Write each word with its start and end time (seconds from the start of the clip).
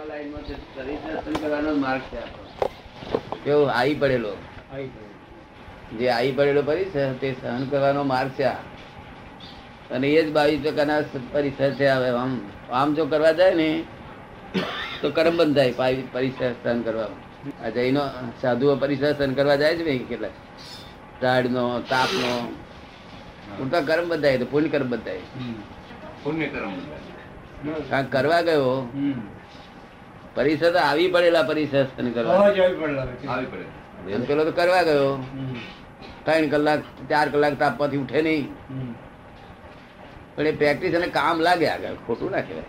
આ 0.00 0.04
લાઈનમાં 0.04 0.42
છે 0.42 0.54
શરીર 0.74 0.98
દર્શન 1.06 1.32
કરવાનો 1.32 1.74
માર્ગ 1.74 2.02
છે 2.02 2.20
કેવો? 3.44 3.64
આવી 3.64 3.94
પડેલો. 3.94 4.32
જે 5.98 6.08
આવી 6.08 6.32
પડેલો 6.32 6.62
પરિસર 6.62 7.12
તે 7.12 7.34
સહન 7.42 7.68
કરવાનો 7.68 8.02
માર્ગ 8.04 8.30
છે 8.30 8.44
અને 9.90 10.08
એ 10.08 10.22
જ 10.22 10.32
બાવીસ 10.32 10.60
પ્રકારના 10.62 11.00
પરિસર 11.32 11.70
છે 11.72 11.86
હવે 11.88 12.08
આમ 12.08 12.32
આમ 12.72 12.94
જો 12.94 13.06
કરવા 13.06 13.32
જાય 13.32 13.54
ને 13.54 13.84
તો 15.02 15.10
કરમ 15.10 15.36
બંધ 15.36 15.56
થાય 15.56 15.72
પાવી- 15.72 16.08
પરિસર 16.12 16.52
સહન 16.64 16.82
કરવા. 16.82 17.08
આ 17.64 17.68
જૈનો 17.68 18.00
સાધુઓ 18.40 18.76
પરિસર 18.76 19.12
સહન 19.12 19.34
કરવા 19.34 19.56
જાય 19.56 19.76
છે 19.76 19.84
ભાઈ 19.84 19.98
કેટલાક 19.98 20.32
ઝાડનો 21.22 21.80
તાપનો. 21.80 22.32
પૂરતા 23.58 23.80
કર્મ 23.80 24.08
બંધાય 24.08 24.38
તો 24.38 24.44
પુણ્ય 24.44 24.68
કર્મ 24.68 24.88
બંધાય 24.88 25.20
પુણ્ય 26.22 26.46
કર્મ 26.46 26.72
કરવા 28.10 28.40
ગયો 28.40 28.92
પરિસર 30.34 30.70
તો 30.74 30.78
આવી 30.88 31.08
પડેલા 31.14 31.48
પડે 31.48 31.62
એમ 34.16 34.22
પેલો 34.28 34.42
તો 34.48 34.52
કરવા 34.58 34.82
ગયો. 34.88 35.12
ત્રણ 36.24 36.48
કલાક 36.52 36.80
ચાર 37.10 37.26
કલાક 37.32 37.54
તાપવાથી 37.62 38.02
ઉઠે 38.04 38.20
નહીં. 38.26 38.44
પણ 40.34 40.46
એ 40.50 40.52
પ્રેક્ટિસ 40.60 40.94
અને 40.98 41.08
કામ 41.18 41.36
લાગે 41.46 41.66
આગળ 41.74 41.96
ખોટું 42.06 42.30
ના 42.34 42.42
કહેવાય. 42.46 42.68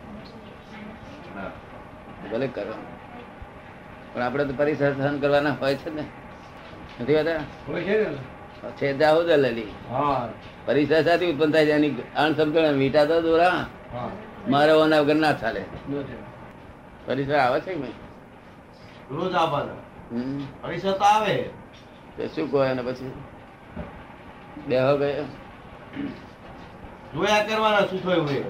ભલે 2.31 2.47
કરો. 2.55 2.73
પણ 4.13 4.21
આપણે 4.23 4.43
તો 4.49 4.53
પરિસર 4.59 4.91
સહન 4.97 5.15
કરવાના 5.23 5.55
હોય 5.61 5.75
છે 5.81 5.89
ને. 5.97 6.05
નથી 7.01 7.17
હોતા? 7.19 7.41
છે 8.79 8.87
જાહો 8.99 9.21
દલેલી 9.27 9.71
પરિસર 10.65 11.01
સાથે 11.07 11.25
ઉત્પન્ન 11.31 11.51
થાય 11.53 11.65
છે 11.69 11.73
એની 11.79 11.93
અણસમજણ 12.23 12.75
વીટા 12.81 13.05
તો 13.11 13.15
દોરા. 13.27 13.59
મારે 14.53 14.73
ઓના 14.83 15.01
વગર 15.03 15.17
ના 15.23 15.35
ચાલે. 15.41 15.63
પરિસર 17.05 17.35
આવે 17.35 17.59
છે 17.59 17.73
કે 17.73 17.87
રોજ 19.11 19.33
આવવાના. 19.33 19.73
પરિસર 20.61 20.91
તો 20.91 21.03
આવે. 21.03 21.49
તો 22.17 22.27
શું 22.27 22.51
કહો 22.51 22.63
એને 22.65 22.81
પછી? 22.81 23.11
બેહો 24.67 24.97
ગયો. 24.97 25.23
જોયા 27.13 27.43
કરવાના 27.43 27.79
શું 27.79 28.03
થયું 28.03 28.29
એ 28.29 28.43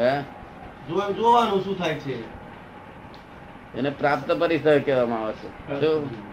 હે? 0.00 0.22
જોવાનું 1.12 1.64
શું 1.64 1.78
થાય 1.78 1.94
છે? 1.94 2.20
એને 3.78 3.90
પ્રાપ્ત 3.90 4.32
પરિસર 4.32 4.78
કહેવામાં 4.78 5.24
આવે 5.24 5.32
છે. 5.32 5.80
શું? 5.80 6.26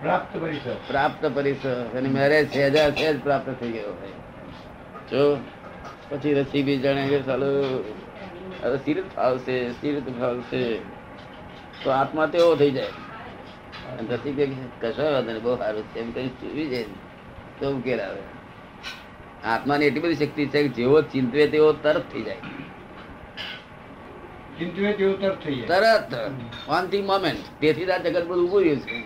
પ્રાપ્ત 0.00 0.36
પરિસર. 0.40 0.76
પ્રાપ્ત 0.88 1.26
પરિસર. 1.34 1.90
એની 1.94 2.08
મેરેજ 2.08 2.48
છે 2.48 2.94
સહેજ 2.94 3.22
પ્રાપ્ત 3.22 3.50
થઈ 3.60 3.72
ગયો 3.72 3.92
હોય. 3.92 4.08
જો? 5.10 5.36
પછી 6.08 6.34
રસી 6.34 6.62
બી 6.62 6.78
જાણે 6.78 7.08
કે 7.08 7.22
ચાલો 7.22 7.46
હવે 8.62 8.76
સીરત 8.76 9.04
ફાવશે 9.16 9.70
સીરત 9.70 10.20
ફાવશે. 10.20 10.78
તો 11.84 11.90
આત્મા 11.90 12.26
તેવો 12.26 12.56
થઈ 12.56 12.70
જાય. 12.70 12.86
અને 12.86 14.14
રસી 14.14 14.56
કશો 14.80 15.12
વાંધો 15.12 15.40
બહુ 15.40 15.56
સારું 15.56 15.82
છે. 15.82 16.00
એમ 16.00 16.12
કઈ 16.12 16.26
સુવી 16.28 16.66
જાય 16.66 16.84
તો 17.60 17.70
ઉકેલ 17.70 18.00
આવે. 18.00 18.20
આત્માની 19.46 19.86
એટલી 19.86 20.00
બધી 20.00 20.14
શક્તિ 20.14 20.46
છે 20.46 20.62
કે 20.62 20.68
જેવો 20.68 21.02
ચિંતવે 21.02 21.46
તેવો 21.46 21.72
તરત 21.72 22.12
થઈ 22.12 22.22
જાય. 22.22 22.36
ચિંતવે 24.58 24.92
તેવું 24.92 25.20
તરત 25.20 25.44
થઈ 25.44 25.54
જાય. 25.54 25.66
તરત. 25.66 26.14
On 26.68 26.86
the 26.86 27.02
moment. 27.02 27.60
તેથી 27.60 27.84
આ 27.84 27.96
જગત 27.96 28.26
બધું 28.26 28.46
ઉભું 28.46 28.60
રહ્યું 28.60 28.80
છે. 28.80 29.04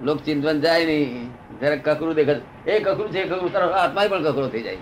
લોક 0.00 0.18
ચિંતવન 0.22 0.60
જાય 0.60 0.86
નહીં. 0.86 1.28
જયારે 1.60 1.76
કકરું 1.76 2.14
દેખાય. 2.14 2.70
એ 2.70 2.80
કકરું 2.80 3.12
છે 3.12 3.24
કકરું. 3.24 3.52
તરફ 3.52 3.70
આત્મા 3.70 4.02
પણ 4.08 4.22
કકરો 4.22 4.48
થઈ 4.48 4.62
જાય. 4.62 4.76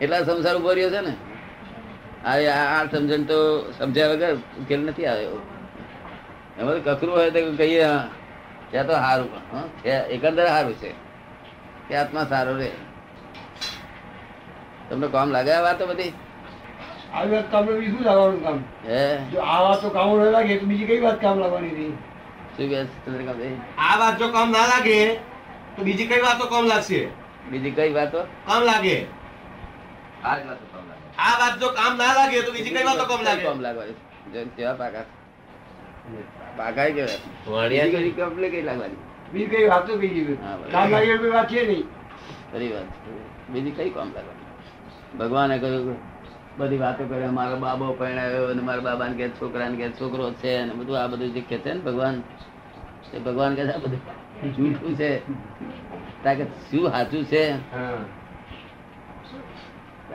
એટલા 0.00 0.20
સંસાર 0.20 0.56
ઊભો 0.56 0.72
રહ્યો 0.72 0.90
છે 0.90 1.00
ને. 1.00 1.33
આ 2.24 2.36
આ 2.56 2.66
આ 2.74 2.82
સમજણ 2.92 3.24
તો 3.30 3.38
સમજ્યા 3.78 4.12
વગર 4.12 4.36
ઉકેલ 4.60 4.80
નથી 4.88 5.06
આવ્યો. 5.12 5.38
એમાં 6.58 6.80
કકરું 6.86 7.12
હોય 7.16 7.30
તો 7.30 7.40
કહીએ 7.60 7.82
હા 7.84 8.04
ત્યાં 8.70 8.86
તો 8.88 8.94
સારું 9.04 9.28
એકંદર 10.14 10.46
સારું 10.48 10.76
છે 10.80 10.90
કે 11.88 11.92
આત્મા 12.02 12.26
સારો 12.32 12.52
રે 12.60 12.70
તમને 14.88 15.06
કામ 15.14 15.28
લાગે 15.36 15.52
આ 15.56 15.62
વાતો 15.66 15.84
બધી? 15.90 16.12
આવી 17.14 17.32
વાત 17.34 17.48
કામ 17.52 17.62
બીજું 17.66 18.02
કામ? 18.44 18.58
હે? 18.88 19.02
જો 19.32 19.40
આ 19.52 19.60
વાત 19.66 19.78
તો 19.82 19.88
કામ 19.96 20.08
ન 20.18 20.32
લાગે 20.36 20.54
તો 20.60 20.66
બીજી 20.66 20.86
કઈ 20.86 21.00
વાત 21.06 21.18
કામ 21.20 21.36
લાગવાની 21.38 21.72
હતી? 21.74 21.92
શું 22.56 22.66
ચંદ્રકાંતભાઈ? 23.04 23.58
આ 23.78 23.94
વાત 24.00 24.14
જો 24.18 24.26
કામ 24.36 24.48
ના 24.50 24.66
લાગે 24.72 24.98
તો 25.76 25.80
બીજી 25.88 26.08
કઈ 26.10 26.22
વાતો 26.26 26.44
કામ 26.52 26.64
લાગશે? 26.72 27.00
બીજી 27.50 27.74
કઈ 27.78 27.90
વાતો? 27.98 28.20
કામ 28.46 28.62
લાગે? 28.70 28.96
આ 30.24 30.36
જ 30.38 30.42
વાતો. 30.48 30.63
કામ. 30.63 30.63
આ 31.18 31.34
વાત 31.40 31.54
જો 31.60 31.68
કામ 31.72 31.96
ના 31.96 32.12
લાગે 32.14 32.42
તો 32.42 32.52
બીજી 32.52 32.74
કઈ 32.74 32.84
વાતો 32.84 33.04
કામ 33.06 33.22
લાગે? 33.22 33.42
કામ 33.42 33.60
લાગે 33.60 33.94
કેવા 34.56 34.74
પાકા. 34.74 35.04
પાકાય 36.58 36.92
કે 36.92 37.04
વાણિયા 37.46 37.86
બીજી 37.86 38.02
કઈ 38.06 38.16
કામ 38.18 38.32
કઈ 38.36 38.62
લાગવાની 38.62 39.00
બીજી 39.32 39.50
કઈ 39.52 39.68
વાતો 39.68 39.92
જેવી 39.96 40.36
કામ 40.72 40.90
લાગે 40.90 41.18
કોઈ 41.18 41.32
વાત 41.32 41.48
છે 41.50 41.62
નહીં. 41.64 41.86
ખરી 42.52 42.70
વાત. 42.72 42.88
બીજી 43.52 43.74
કઈ 43.76 43.90
કામ 43.90 44.08
લાગે 44.14 44.32
ભગવાને 45.18 45.56
કહ્યું 45.58 45.96
બધી 46.58 46.78
વાતો 46.78 47.02
કરે 47.04 47.28
મારો 47.30 47.56
બાબો 47.58 47.86
પરણાવ્યો 47.94 48.50
અને 48.50 48.62
મારા 48.62 48.84
બાબાને 48.84 49.14
કે 49.16 49.26
છોકરાને 49.38 49.76
કે 49.76 49.86
છોકરો 49.98 50.26
છે 50.42 50.50
અને 50.58 50.72
બધું 50.74 50.96
આ 50.96 51.08
બધું 51.08 51.32
જે 51.34 51.40
કે 51.42 51.56
છે 51.58 51.70
ને 51.74 51.80
ભગવાન 51.80 52.16
એ 53.12 53.18
ભગવાન 53.20 53.52
કે 53.56 53.62
આ 53.64 53.78
બધું 53.78 54.00
જૂઠું 54.56 54.96
છે. 54.96 55.10
તાકે 56.24 56.44
શું 56.68 56.90
સાચું 56.90 57.24
છે? 57.26 57.42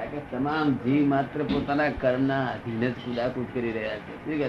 કે 0.06 0.38
તમામ 0.38 0.74
જીવ 0.74 1.08
માત્ર 1.08 1.44
પોતાના 1.44 1.90
કર્મના 1.90 2.46
અધીન 2.46 2.90
જ 2.90 2.94
કુદાકૂદ 2.94 3.46
કરી 3.54 3.72
રહ્યા 3.72 3.96
છે. 3.96 4.26
શું 4.26 4.38
કે 4.38 4.48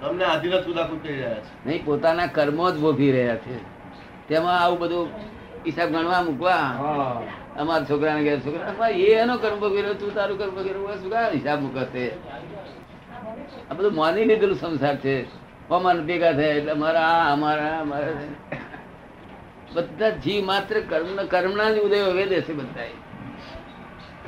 તમને 0.00 0.24
અધીન 0.24 0.52
જ 0.52 0.64
સુદાકું 0.64 1.02
કરી 1.02 1.12
રહ્યા 1.12 1.34
છે. 1.34 1.66
નહીં 1.66 1.84
પોતાના 1.84 2.26
કર્મો 2.26 2.70
જ 2.70 2.78
ભોગી 2.80 3.12
રહ્યા 3.12 3.36
છે. 3.36 3.58
તેમાં 4.28 4.60
આવું 4.60 4.78
બધું 4.78 5.08
હિસાબ 5.66 5.88
ગણવા 5.88 6.22
મૂકવા. 6.22 6.50
હા. 6.50 7.22
અમારા 7.56 7.84
છોકરાને 7.84 8.22
ગયા 8.22 8.36
છોકરા 8.36 8.88
એ 8.88 9.12
એનો 9.12 9.38
કર્મ 9.38 9.60
ભોગવી 9.60 9.80
રહ્યો 9.80 9.94
તું 9.94 10.14
તારું 10.14 10.38
કર્મ 10.38 10.50
ભોગવી 10.50 10.72
રહ્યો 10.72 10.94
શું 10.94 11.10
કામ 11.10 11.32
હિસાબ 11.32 11.60
મૂકશે? 11.60 12.10
આ 13.70 13.74
બધું 13.74 13.94
માની 13.94 14.24
લીધેલું 14.24 14.56
સંસાર 14.56 14.96
છે. 14.96 15.48
અમારે 15.68 16.00
ભેગા 16.00 16.32
થયા 16.32 16.48
એટલે 16.48 16.72
અમારા 16.72 17.00
આ 17.00 17.32
અમારા 17.32 17.78
અમારા 17.80 18.12
બધા 19.74 20.10
જીવ 20.10 20.44
માત્ર 20.44 20.80
કર્મ 20.80 21.26
કર્મના 21.26 21.70
જ 21.70 21.78
ઉદય 21.78 22.02
વેદે 22.02 22.40
છે 22.40 22.52
બધા 22.52 23.07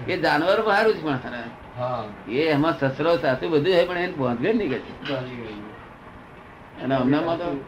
એ 0.09 0.17
જાનવર 0.17 0.63
સારું 0.63 0.95
જ 0.95 1.05
પણ. 1.05 1.19
એ 2.29 2.39
એમાં 2.47 2.79
સસરો 2.79 3.17
સાસુ 3.17 3.49
બધું 3.49 3.75
હોય 3.75 3.87
પણ 3.87 3.99
એને 3.99 4.13
પહોંચવે 4.13 4.53
નહીં 4.53 4.71
કે. 4.71 4.79
અને 6.83 6.95
અમનામાં 6.95 7.39
તો? 7.39 7.65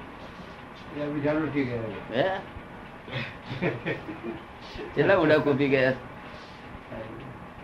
કેટલા 4.95 5.17
ઉડા 5.17 5.37
કોપી 5.37 5.69
ગયા? 5.69 5.93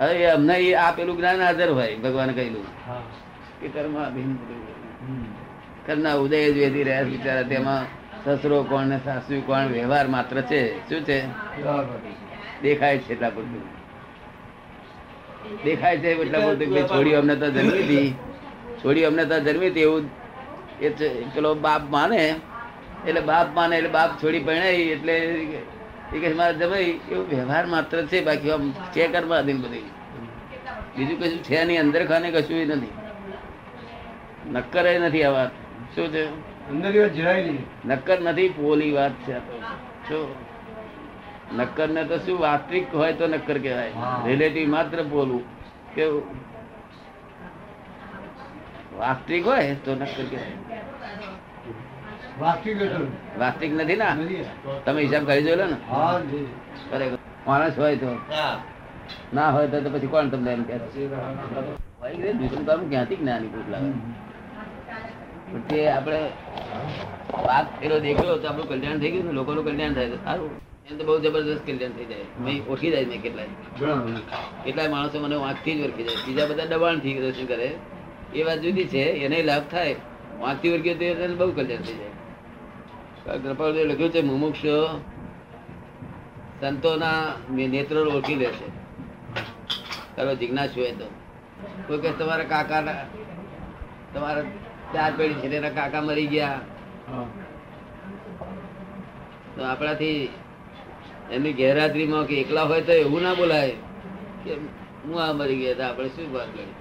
હવે 0.01 0.15
એ 0.15 0.27
અમને 0.27 0.55
એ 0.55 0.75
આ 0.75 0.91
પેલું 0.91 1.17
જ્ઞાન 1.17 1.41
હાજર 1.41 1.71
હોય 1.71 1.97
ભગવાન 1.97 2.31
કહેલું. 2.33 2.67
કે 3.61 3.69
કર્મ 3.69 4.05
અભિન. 4.05 4.37
કરના 5.87 6.15
ઉદય 6.15 6.50
વેધી 6.50 6.83
રહ્યા 6.83 7.03
બિચારા 7.03 7.43
તેમાં 7.43 7.85
સસરો 8.25 8.62
કોણ 8.65 8.87
ને 8.87 9.00
સાસુ 9.05 9.43
કોણ 9.47 9.67
વ્યવહાર 9.67 10.09
માત્ર 10.09 10.41
છે. 10.41 10.89
શું 10.89 11.05
છે? 11.05 11.27
દેખાય 12.62 12.99
છે 12.99 13.12
એટલા 13.12 13.31
પૂરતું 13.31 13.78
દેખાય 15.64 15.98
છે 15.98 16.09
એટલા 16.12 16.41
બોલતું 16.41 16.75
કે 16.75 16.82
છોડી 16.82 17.14
અમને 17.14 17.34
તો 17.36 17.47
જન્મી 17.50 17.82
હતી. 17.82 18.14
છોડી 18.82 19.04
અમને 19.04 19.25
તો 19.25 19.36
જન્મી 19.41 19.70
હતી 19.70 19.81
એવું 19.81 20.04
એ 20.81 20.88
પેલો 21.34 21.54
બાપ 21.54 21.82
માને. 21.91 22.22
એટલે 23.06 23.20
બાપ 23.20 23.48
માને 23.54 23.75
એટલે 23.76 23.88
બાપ 23.88 24.10
છોડી 24.22 24.38
પરણાઈ 24.38 24.88
એટલે 24.94 25.14
એ 26.14 26.19
કે 26.20 26.28
મારા 26.34 26.53
જમાઈ 26.53 27.00
એવું 27.10 27.26
વ્યવહાર 27.28 27.64
માત્ર 27.66 28.06
છે 28.06 28.25
બાકી 28.25 28.50
આમ 28.50 28.64
છે 28.94 29.08
કર્માધીન 29.08 29.58
બધી. 29.62 29.88
બીજું 30.97 31.16
કશું 31.20 31.42
છે 31.42 31.64
નહીં 31.64 31.81
અંદર 31.81 32.03
ખાને 32.06 32.28
કશું 32.31 32.58
નથી. 32.76 32.94
નક્કર 34.52 34.84
નથી 35.00 35.25
આ 35.25 35.31
વાત. 35.31 35.52
શું 35.94 36.06
છે? 36.12 36.25
અંદર 36.70 36.93
નક્કર 37.87 38.19
નથી 38.20 38.49
પોલી 38.49 38.93
વાત 38.93 39.14
છે 39.26 39.37
શું? 40.08 40.48
નક્કર 41.56 41.89
ને 41.89 42.05
તો 42.05 42.19
શું 42.19 42.39
વાસ્તવિક 42.41 42.95
હોય 42.95 43.12
તો 43.12 43.27
નક્કર 43.27 43.59
કહેવાય. 43.59 43.93
રિલેટિવ 44.27 44.69
માત્ર 44.69 45.03
બોલવું 45.05 45.45
કેવું 45.95 46.25
વાસ્તવિક 48.99 49.45
હોય 49.47 49.75
તો 49.85 49.95
નક્કર 49.95 50.25
કહેવાય. 50.31 50.56
વાસ્તવિક 53.39 53.73
નથી 53.73 53.97
ના? 53.97 54.15
તમે 54.85 55.00
હિસાબ 55.03 55.25
કરી 55.25 55.43
જોયેલો 55.43 55.67
ને? 55.67 55.77
ખરેખર. 56.91 57.19
માણસ 57.47 57.77
હોય 57.79 57.97
તો. 57.97 58.11
ના 59.33 59.50
હોય 59.50 59.67
તો 59.69 59.91
પછી 59.91 60.06
કોણ 60.06 60.31
તમને 60.31 60.50
એમ 60.53 60.65
કે 60.65 60.75
ક્યાંથી 62.91 63.17
જ્ઞાની 63.17 63.50
પુરુષ 63.53 63.71
લાવે 63.73 63.91
પણ 65.50 65.62
તે 65.69 65.79
આપણે 65.91 66.21
વાત 67.47 67.67
ફેરો 67.81 67.97
દેખ્યો 68.00 68.37
તો 68.39 68.49
આપણું 68.49 68.69
કલ્યાણ 68.69 69.00
થઈ 69.00 69.12
ગયું 69.12 69.27
ને 69.27 69.33
લોકોનું 69.33 69.65
કલ્યાણ 69.65 69.95
થાય 69.95 70.11
તો 70.11 70.19
સારું. 70.25 70.50
એમ 70.90 70.99
તો 70.99 71.05
બહુ 71.05 71.14
જબરદસ્ત 71.25 71.62
કલ્યાણ 71.67 71.93
થઈ 71.96 72.05
જાય. 72.05 72.26
મેં 72.40 72.56
ઓળખી 72.70 72.90
જાય 72.90 73.05
મેં 73.05 73.20
કેટલાય. 73.23 73.49
કેટલાય 74.64 74.88
માણસો 74.88 75.20
મને 75.20 75.37
વાંચથી 75.37 75.75
જ 75.79 75.81
ઓળખી 75.87 76.05
જાય. 76.05 76.20
બીજા 76.26 76.46
બધા 76.46 76.67
દબાણથી 76.73 77.14
દર્શન 77.25 77.46
કરે. 77.46 77.69
એ 78.35 78.43
વાત 78.43 78.58
જુદી 78.58 78.87
છે 78.93 79.02
એને 79.25 79.43
લાભ 79.43 79.67
થાય. 79.70 79.96
વાંચથી 80.40 80.73
ઓળખી 80.75 80.94
તો 80.94 81.05
એને 81.05 81.35
બહુ 81.40 81.50
કલ્યાણ 81.52 81.82
થઈ 81.88 81.99
જાય. 82.00 82.14
કૃપાળુએ 83.44 83.85
લખ્યું 83.85 84.11
છે 84.11 84.20
મુમુક્ષ 84.31 84.64
સંતોના 86.61 87.20
નેત્રો 87.50 88.00
ઓળખી 88.17 88.38
લેશે 88.43 88.67
છે. 88.67 88.69
તારો 90.17 90.35
જિજ્ઞાસ 90.40 90.70
હોય 90.76 90.93
તો. 91.00 91.06
કોઈ 91.87 92.00
કે 92.02 92.11
તમારા 92.19 92.50
કાકા 92.55 92.82
તમારા 94.14 94.44
ચાર 94.94 95.12
પેઢી 95.17 95.40
છે 95.43 95.49
તેના 95.52 95.76
કાકા 95.79 96.02
મરી 96.08 96.29
ગયા. 96.35 96.61
તો 99.55 99.61
આપણાથી 99.64 100.29
એમની 101.34 101.52
ગેરહાજરીમાં 101.52 102.26
કે 102.26 102.34
એકલા 102.42 102.66
હોય 102.66 102.82
તો 102.82 102.92
એવું 102.94 103.22
ના 103.22 103.34
બોલાય 103.34 103.76
કે 104.42 104.52
હું 105.02 105.16
આ 105.19 105.32
મરી 105.32 105.58
ગયા 105.60 105.75
હતા 105.75 105.88
આપણે 105.88 106.10
શું 106.14 106.28
વાત 106.34 106.50
કરી? 106.54 106.75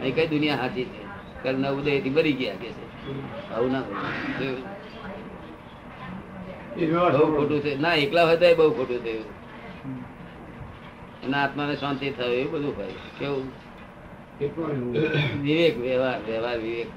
અહીં 0.00 0.14
કઈ 0.14 0.28
દુનિયા 0.28 0.60
સાચી 0.62 0.86
છે? 0.92 1.00
કરના 1.42 1.72
ઉદયથી 1.72 2.10
મરી 2.10 2.36
ગયા 2.40 2.60
કે 2.62 2.68
છે? 2.70 2.84
આવું 3.50 3.70
ના 3.72 3.84
બહુ 7.14 7.26
ખોટું 7.36 7.60
છે 7.62 7.72
ના 7.76 7.96
એકલા 7.96 8.26
હોય 8.26 8.38
તો 8.38 8.48
બહુ 8.58 8.70
ખોટું 8.70 9.00
થયું. 9.04 9.28
એના 11.24 11.42
આત્માને 11.42 11.74
શાંતિ 11.76 12.06
થયો 12.10 12.32
એવું 12.32 12.52
બધું 12.54 12.74
હોય. 12.76 12.96
કેવું? 13.18 13.46
વિવેક 15.42 15.74
વ્યવહાર 15.78 16.18
વ્યવહાર 16.26 16.58
વિવેક. 16.58 16.90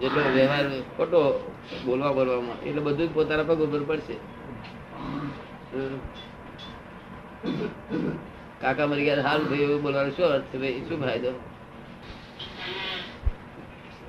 જેટલો 0.00 0.20
વ્યવહાર 0.36 0.66
ખોટો 0.96 1.20
બોલવા 1.84 2.12
બોલવામાં 2.12 2.58
એટલે 2.66 2.80
બધું 2.80 3.08
જ 3.08 3.12
પોતાના 3.14 3.44
પગ 3.44 3.60
ઉપર 3.60 3.82
પડશે. 3.88 4.16
કાકા 8.60 8.86
મરી 8.86 9.04
ગયા 9.04 9.22
સારું 9.22 9.48
થયું 9.48 9.62
એવું 9.62 9.82
બોલવાનું 9.82 10.16
શું 10.16 10.24
અર્થ 10.24 10.44
છે 10.52 10.58
ભાઈ? 10.58 10.82
શું 10.88 11.00
ફાયદો? 11.00 11.32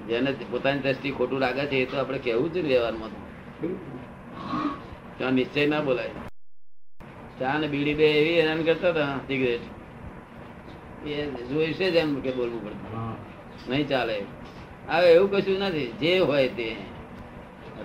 જેને 0.07 0.31
પોતાની 0.51 0.80
દ્રષ્ટિ 0.80 1.12
ખોટું 1.12 1.39
લાગે 1.39 1.65
છે 1.65 1.77
એ 1.81 1.86
તો 1.86 1.98
આપણે 1.98 2.18
કેવું 2.18 2.53
જ 2.53 2.57
વ્યવહારમાં 2.57 3.12
ત્યાં 5.18 5.33
નિશ્ચય 5.33 5.68
ના 5.68 5.81
બોલાય. 5.81 6.09
ચા 7.39 7.57
ને 7.57 7.68
બીડી 7.68 7.94
બે 7.94 8.07
એવી 8.19 8.39
હેરાન 8.42 8.63
કરતા 8.63 8.89
હતા 8.89 9.18
સિગરેટ. 9.27 9.62
એ 11.06 11.25
જોઈશે 11.50 11.92
છે 11.92 12.00
એમ 12.00 12.21
કે 12.21 12.31
બોલવું 12.31 12.62
પડતું. 12.65 13.15
નહીં 13.69 13.88
ચાલે. 13.88 14.18
હવે 14.89 15.13
એવું 15.13 15.31
કશું 15.31 15.59
નથી. 15.59 15.92
જે 16.01 16.19
હોય 16.19 16.48
તે. 16.48 16.75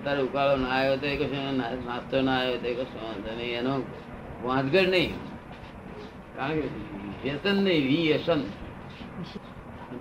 અત્યારે 0.07 0.23
ઉકાળો 0.23 0.57
ના 0.57 0.69
આવ્યો 0.69 0.97
તો 0.97 1.07
એ 1.07 1.17
કશું 1.17 1.57
ના- 1.57 1.71
નાસ્તો 1.87 2.21
ના 2.21 2.39
આવ્યો 2.39 2.57
તો 2.57 2.67
એ 2.67 2.75
કશું 2.75 3.03
વાંધો 3.03 3.37
નહીં. 3.37 3.59
એનો 3.59 3.83
વાંધગઢ 4.43 4.89
નહીં. 4.89 5.15
કારણ 6.37 6.61
કે 6.61 6.69
વ્યસન 7.23 7.57
નહીં 7.65 8.07
વ્યસન 8.07 8.43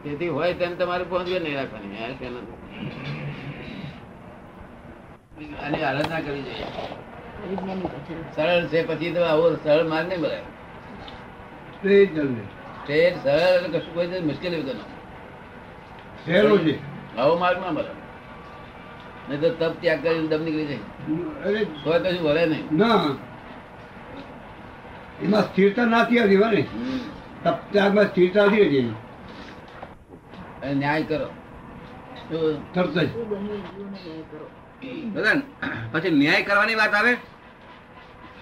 તેથી 0.03 0.27
હોય 0.27 0.53
તેમ 0.53 0.75
તમારે 0.75 1.03
પહોંચગડ 1.03 1.41
નહીં 1.41 1.55
રાખવાની. 1.55 1.97
આની 5.65 5.83
આરાધના 5.83 6.19
કરવી 6.19 6.41
જોઈએ 6.41 6.65
સરળ 8.35 8.67
છે 8.67 8.87
પછી 8.87 9.11
તો 9.11 9.23
આવો 9.23 9.55
સરળ 9.55 9.87
માર્ગ 9.87 10.07
નહીં 10.07 10.21
તે 12.87 13.11
જ 13.11 13.23
સરળ 13.23 13.79
કશું 13.79 13.93
કોઈ 13.93 14.07
મુશ્કેલી 14.07 14.61
છે. 16.57 17.17
આવો 17.17 17.37
માર્ગ 17.37 17.59
ના 17.59 17.71
મળે 17.71 17.94
નહીં 19.29 19.41
તો 19.41 19.49
તપ 19.49 19.73
ત્યાગ 19.81 20.03
કરીને 20.03 20.27
દમ 20.27 20.41
નીકળી 20.43 20.65
જાય. 20.65 20.83
અરે 21.45 21.61
તો 21.63 22.09
કશું 22.09 22.23
ભરે 22.27 22.43
નહીં. 22.45 22.65
ના. 22.71 23.09
એમાં 25.23 25.43
સ્થિરતા 25.43 25.85
નથી 25.85 26.37
બને 26.37 26.61
હમ. 26.61 26.99
તપ 27.43 27.57
ત્યાગમાં 27.71 28.07
સ્થિરતા 28.07 28.45
નથી 28.45 28.63
રહેતી 28.63 28.93
ન્યાય 30.81 31.03
કરો. 31.03 31.27
તરત 32.73 32.97
જ. 32.97 33.09
દાદા 35.13 35.35
પછી 35.93 36.09
ન્યાય 36.19 36.43
કરવાની 36.43 36.75
વાત 36.75 36.93
આવે? 36.93 37.13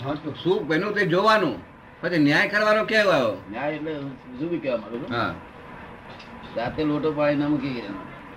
હા 0.04 0.14
તો 0.24 0.34
શું? 0.44 0.68
બન્યું 0.68 0.94
તે 0.94 1.06
જોવાનું. 1.06 1.56
પછી 2.02 2.22
ન્યાય 2.28 2.50
કરવાનો 2.50 2.84
કેવો 2.86 3.12
આવ્યો? 3.12 3.34
ન્યાય 3.52 3.76
એટલે 3.76 3.94
શું 4.40 4.50
બી 4.50 4.58
કહેવા 4.58 4.78
માંગુ 4.78 4.98
છું? 5.00 5.16
હા. 5.16 5.34
રાતે 6.56 6.82
લોટો 6.84 7.10
પાડી 7.12 7.40
ના 7.42 7.50
મૂકી 7.50 7.74
ગયા. 7.78 7.96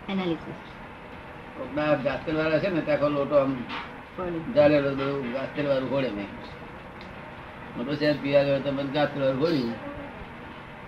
એનાલિસિસ 0.09 0.66
કોકના 1.57 1.97
ગાસ્તેલ 2.05 2.37
વાળા 2.37 2.61
છે 2.61 2.71
ને 2.71 2.81
ત્યાં 2.83 3.13
લોટો 3.15 3.37
આમ 3.41 3.53
જાળેલો 4.55 4.91
બધું 4.93 5.33
ગાસ્તેલ 5.35 5.67
વાળું 5.69 5.91
ઘોડે 5.91 6.11
મેં. 6.11 6.29
મોટો 7.77 7.93
શહેર 7.95 8.17
પીવા 8.23 8.45
ગયો 8.45 8.61
તો 8.61 8.71
મને 8.73 8.91
ગાસ્તેલ 8.95 9.23
વાળું 9.23 9.41
ઘોડ્યું 9.41 9.73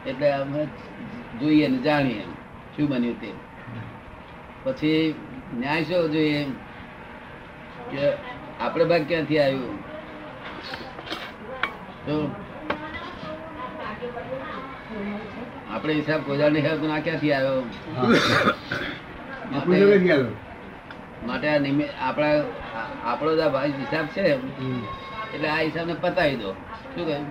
એટલે 0.07 0.27
અમે 0.35 0.63
જોઈએ 1.41 1.69
ને 1.69 1.79
જાણીએ 1.87 2.25
શું 2.75 2.87
બન્યું 2.91 3.17
તે. 3.21 3.31
પછી 4.65 5.15
ન્યાય 5.61 5.85
શું 5.85 6.13
જોઈએ 6.15 6.41
કે 7.91 8.03
આપણે 8.61 8.85
ભાગ 8.91 9.05
ક્યાંથી 9.09 9.41
આવ્યું? 9.41 9.77
તો 12.07 12.15
આપણે 15.71 15.93
હિસાબ 15.95 16.21
કોઈ 16.27 16.39
નહીં 16.39 16.67
આવ્યો 16.67 16.81
તો 16.83 16.87
ના 16.89 17.01
ક્યાંથી 17.01 17.33
આવ્યો? 17.33 17.61
આપણું 19.55 19.81
જગત 19.81 20.05
ગયા 20.05 20.47
માટે 21.27 21.49
આ 21.49 21.59
આપણા 22.01 22.27
આપણો 23.05 23.35
જે 23.35 23.43
આ 23.43 23.65
હિસાબ 23.65 24.07
છે 24.07 24.23
એટલે 25.35 25.49
આ 25.49 25.61
હિસાબને 25.61 25.95
પતાવી 26.01 26.37
દો. 26.37 26.53
શું 26.53 27.07
કહ્યું? 27.07 27.27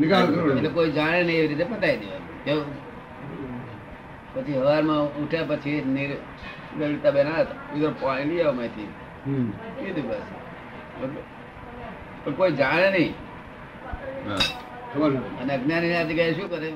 નિકાલ 0.00 0.34
કરો. 0.34 0.56
એટલે 0.56 0.68
કોઈ 0.68 0.90
જાણે 0.90 1.22
નહીં 1.22 1.38
એવી 1.38 1.48
રીતે 1.48 1.64
પતાવી 1.64 1.96
દેવાનું. 1.96 2.44
કેવું? 2.44 2.86
પછી 4.34 4.58
હવારમાં 4.58 4.96
ઉઠ્યા 4.96 5.44
પછી 5.44 5.84
નિર- 5.84 6.84
લલિતા 6.84 7.10
બેન 7.10 7.26
હતા. 7.28 7.90
પાણી 8.00 8.24
લઈ 8.24 8.42
આવો 8.42 8.52
માંથી. 8.52 8.88
કીધું 9.84 10.08
બસ. 10.08 10.16
કોઈ 12.36 12.52
જાણે 12.52 12.90
નહીં. 12.90 13.14
અને 15.42 15.54
અજ્ઞાની 15.54 15.92
ના 15.92 16.02
જગ્યાએ 16.02 16.32
શું 16.32 16.50
કરે 16.50 16.70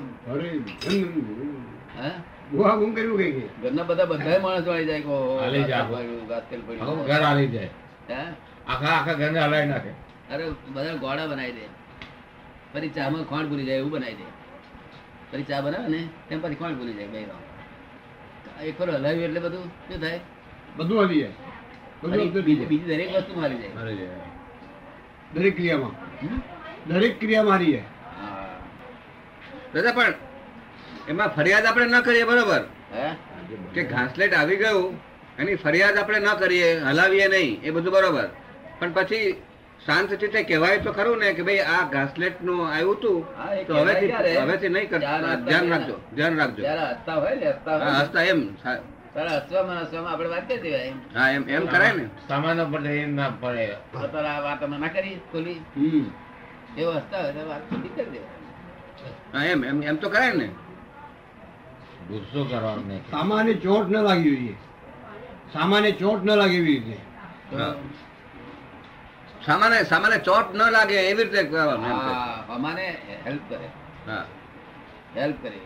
હા? 1.99 2.09
ગુહા 2.51 2.75
ગુમ 2.75 2.93
કર્યું 2.93 3.17
કઈ 3.17 3.31
ઘરના 3.61 3.83
બધા 3.83 4.05
બધા 4.05 4.39
માણસ 4.39 4.67
વાળી 4.67 4.85
જાય 4.85 5.01
કે 5.01 5.39
હાલી 5.39 5.63
જાય. 5.63 5.83
ઘર 7.07 7.21
હાલી 7.21 7.47
જાય. 7.47 7.69
આખા 8.67 8.87
આખા 8.87 9.13
ઘરને 9.13 9.39
હલાવી 9.39 9.65
નાખે. 9.65 9.89
અરે 10.33 10.49
બધા 10.69 10.93
ગોળા 10.93 11.27
બનાવી 11.27 11.51
દે. 11.51 11.65
ફરી 12.73 12.89
ચામાં 12.89 13.23
ખોંડ 13.23 13.47
ભૂલી 13.47 13.65
જાય 13.65 13.77
એવું 13.77 13.91
બનાવી 13.91 14.13
દે. 14.13 14.23
ફરી 15.31 15.43
ચા 15.43 15.61
બનાવે 15.61 15.87
ને 15.87 16.07
તેમ 16.29 16.41
પછી 16.41 16.55
ખોંડ 16.55 16.77
ભૂલી 16.77 16.93
જાય 16.93 17.07
બે 17.07 17.25
એક 18.63 18.79
વાર 18.79 18.89
હલાવ્યું 18.91 19.23
એટલે 19.23 19.39
બધું 19.39 19.63
શું 19.63 20.01
થાય? 20.01 20.19
બધું 20.77 21.01
આવી 21.01 21.19
જાય. 21.19 21.31
બધું 22.03 22.43
બીજી 22.43 22.77
દરેક 22.77 23.15
વસ્તુ 23.15 23.39
મારી 23.39 23.57
જાય. 23.57 23.69
હાલી. 23.69 24.07
દરેક 25.33 25.55
ક્રિયામાં. 25.55 25.91
હમ? 26.21 26.41
દરેક 26.87 27.19
ક્રિયા 27.19 27.43
મારી 27.43 27.71
જાય. 27.71 27.83
હા. 28.19 28.47
દાદા 29.73 29.91
પણ 29.91 30.30
એમાં 31.07 31.31
ફરિયાદ 31.31 31.65
આપણે 31.65 31.87
ન 31.91 32.03
કરીએ 32.03 32.25
બરોબર? 32.25 32.63
કે 33.73 33.81
ઘાસલેટ 33.85 34.33
આવી 34.33 34.57
ગયું 34.57 34.95
એની 35.37 35.57
ફરિયાદ 35.57 35.97
આપણે 35.97 36.19
ન 36.21 36.37
કરીએ 36.37 36.69
હલાવીએ 36.81 37.27
નહીં 37.29 37.59
એ 37.63 37.71
બધું 37.71 37.93
બરોબર. 37.93 38.27
પણ 38.79 38.93
પછી 38.93 39.35
શાંત 39.79 40.09
ચિત્તે 40.11 40.39
કહેવાય 40.45 40.79
તો 40.79 40.91
ખરું 40.93 41.19
ને 41.19 41.33
કે 41.33 41.43
ભાઈ 41.43 41.65
આ 41.67 41.83
ઘાસલેટનું 41.87 42.61
આવ્યું 42.67 42.95
હતું 42.95 43.19
તો 43.67 43.73
હવેથી 43.75 44.11
હવેથી 44.39 44.69
નહીં 44.69 44.89
કરતા 44.89 45.35
ધ્યાન 45.41 45.69
રાખજો 45.69 45.95
ધ્યાન 46.15 46.37
રાખજો. 46.37 46.61
હસતા 46.63 47.15
હોય 47.15 47.35
ને 47.35 47.47
હસતા 47.49 47.73
હોય 47.73 47.85
હા 47.85 47.93
ને, 47.93 48.03
હસતા 48.03 48.23
એમ 48.25 48.39
હા, 48.63 48.77
ત્યારે 49.13 49.33
હસવામાં 49.39 49.77
ને 49.77 49.85
હસવામાં 49.85 50.13
આપણે 50.13 50.29
વાત 50.29 50.45
કરી 50.47 50.61
દેવાય 50.63 50.93
હા 51.13 51.29
એમ 51.31 51.43
એમ 51.49 51.63
કરાય 51.67 51.93
ને. 51.93 52.05
સામાન્ય 52.27 52.65
પડે 52.67 52.91
એ 52.95 53.05
ના 53.09 53.31
પડે. 53.41 53.65
તો 53.93 54.07
તારે 54.07 54.29
આ 54.29 54.41
વાત 54.41 54.59
કરી 54.95 55.15
ખોલી 55.31 55.59
હમ. 55.75 56.05
એવો 56.77 56.91
હસતા 56.93 57.21
હોય 57.21 57.33
તો 57.33 57.43
વાત 57.47 57.63
કરી 57.69 58.21
એમ 59.45 59.63
એમ 59.63 59.77
એમ 59.83 59.97
તો 59.97 60.09
કરાય 60.09 60.33
ને. 60.33 60.47
ગુસ્સો 62.07 62.43
કરવાનો. 62.43 62.81
નહીં 62.87 63.01
સામાન્ય 63.11 63.53
ચોટ 63.53 63.89
ન 63.89 63.95
લાગી 63.97 64.35
જોઈએ 64.35 64.55
સામાન્ય 65.53 65.91
ચોટ 65.91 66.23
ન 66.23 66.31
લાગે 66.35 66.57
એવી 66.57 66.79
રીતે 66.79 66.97
સામાન્ય 69.45 69.83
સામાન્ય 69.83 70.17
ચોટ 70.17 70.55
ન 70.55 70.71
લાગે 70.71 70.95
એવી 70.95 71.23
રીતે 71.23 71.43
કરવાનું 71.43 71.85
અમાને 72.53 72.97
હેલ્પ 73.25 73.41
કરે. 73.49 73.67
હા. 74.11 74.25
હેલ્પ 75.17 75.35
કરે. 75.41 75.59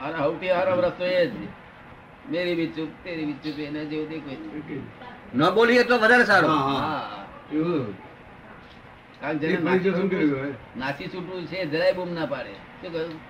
અને 0.00 0.18
સૌથી 0.18 0.48
સારો 0.48 0.80
રસ્તો 0.80 1.04
એ 1.04 1.26
જ. 1.26 1.32
મેરી 2.30 2.54
બી 2.54 2.66
ચૂપ 2.66 2.88
તેરી 3.04 3.24
બી 3.24 3.32
ચૂપ 3.32 3.58
એના 3.58 3.82
જેવું 3.82 4.08
દેખાય 4.08 4.36
ન 5.34 5.54
બોલીએ 5.54 5.82
તો 5.84 5.98
વધારે 5.98 6.24
સારું. 6.24 6.50
કારણ 9.20 9.38
જેને 9.38 9.56
નાસી 9.58 9.90
છૂટવું- 9.90 10.78
નાસી 10.78 11.06
છૂટવું 11.06 11.46
છે 11.46 11.66
જરાય 11.66 11.92
બૂમ 11.92 12.14
ના 12.14 12.26
પાડે. 12.26 12.52
શું 12.52 12.92
કહ્યું? 12.92 13.29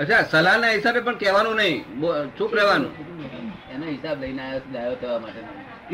અચ્છા 0.00 0.22
સલાહના 0.30 0.72
હિસાબે 0.76 1.00
પણ 1.06 1.18
કહેવાનું 1.20 1.56
નહીં. 1.60 1.78
ચૂપ 2.38 2.52
રહેવાનું. 2.58 2.92
એનો 3.74 3.84
હિસાબ 3.94 4.16
લઈને 4.22 4.42
આવ્યો 4.42 4.94
છું 4.94 5.00
થવા 5.02 5.18
માટે. 5.24 5.40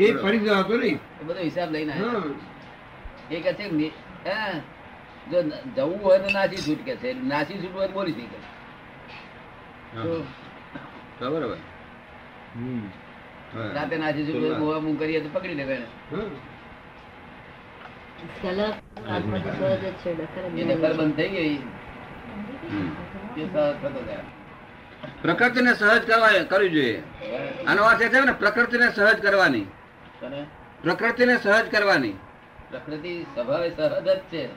એ 0.03 0.05
પરિચય 0.23 0.53
હતો 0.61 0.75
નહીં 0.83 0.97
બધો 1.27 1.41
હિસાબ 1.49 1.69
લઈને 1.75 1.93
આવ્યો. 1.93 2.35
એ 3.31 3.37
કહે 3.43 3.51
છે 3.59 3.65
જો 5.31 5.39
જવું 5.75 5.99
હોય 6.03 6.19
તો 6.23 6.29
નાસી 6.37 6.61
છૂટ 6.67 6.81
કે 6.87 6.93
છે. 7.01 7.09
નાસી 7.33 7.59
છૂટ 7.61 7.75
હોય 7.79 7.87
તો 7.87 7.93
બોલી 7.97 8.15
થઈ 8.17 8.29
કે 8.31 8.37
તો 9.95 10.11
તો 11.19 11.25
બરોબર. 11.33 11.59
રાતે 13.75 13.95
નાસી 14.03 14.25
છૂટ 14.27 14.41
હોય 14.45 14.57
મોવા 14.63 14.81
મું 14.87 14.95
કરીએ 15.03 15.19
તો 15.25 15.29
પકડી 15.35 15.59
લેવે 15.61 15.73
એને 15.77 15.87
હા. 16.11 16.27
સલગ 18.41 18.59
આત્માથી 19.13 19.53
સહજ 19.59 19.83
જ 19.83 19.93
છે 20.03 20.09
ડખર 20.17 20.43
જ 20.55 20.59
એ 20.61 20.63
નહીં. 20.65 20.79
બંધ 20.97 21.15
થઈ 21.19 21.29
ગઈ. 21.35 21.55
હમ. 22.69 23.41
એ 23.41 23.45
સહજ 23.45 23.75
થતો 23.81 24.03
જાય 24.05 24.17
પ્રકૃતિને 25.21 25.73
સહજ 25.73 26.07
કરવા 26.07 26.43
કરવી 26.49 26.69
જોઈએ. 26.69 27.03
આનો 27.67 27.83
અર્થ 27.83 28.01
એ 28.01 28.09
છે 28.09 28.19
ને 28.19 28.31
પ્રકૃતિને 28.31 28.91
સહજ 28.91 29.21
કરવાની. 29.21 29.65
પ્રકૃતિને 30.83 31.37
સહજ 31.37 31.71
કરવાની. 31.71 32.13
પ્રકૃતિ 32.69 33.23
સ્વભાવે 33.23 33.69
સહજ 33.69 34.05
જ 34.05 34.19
છે. 34.19 34.47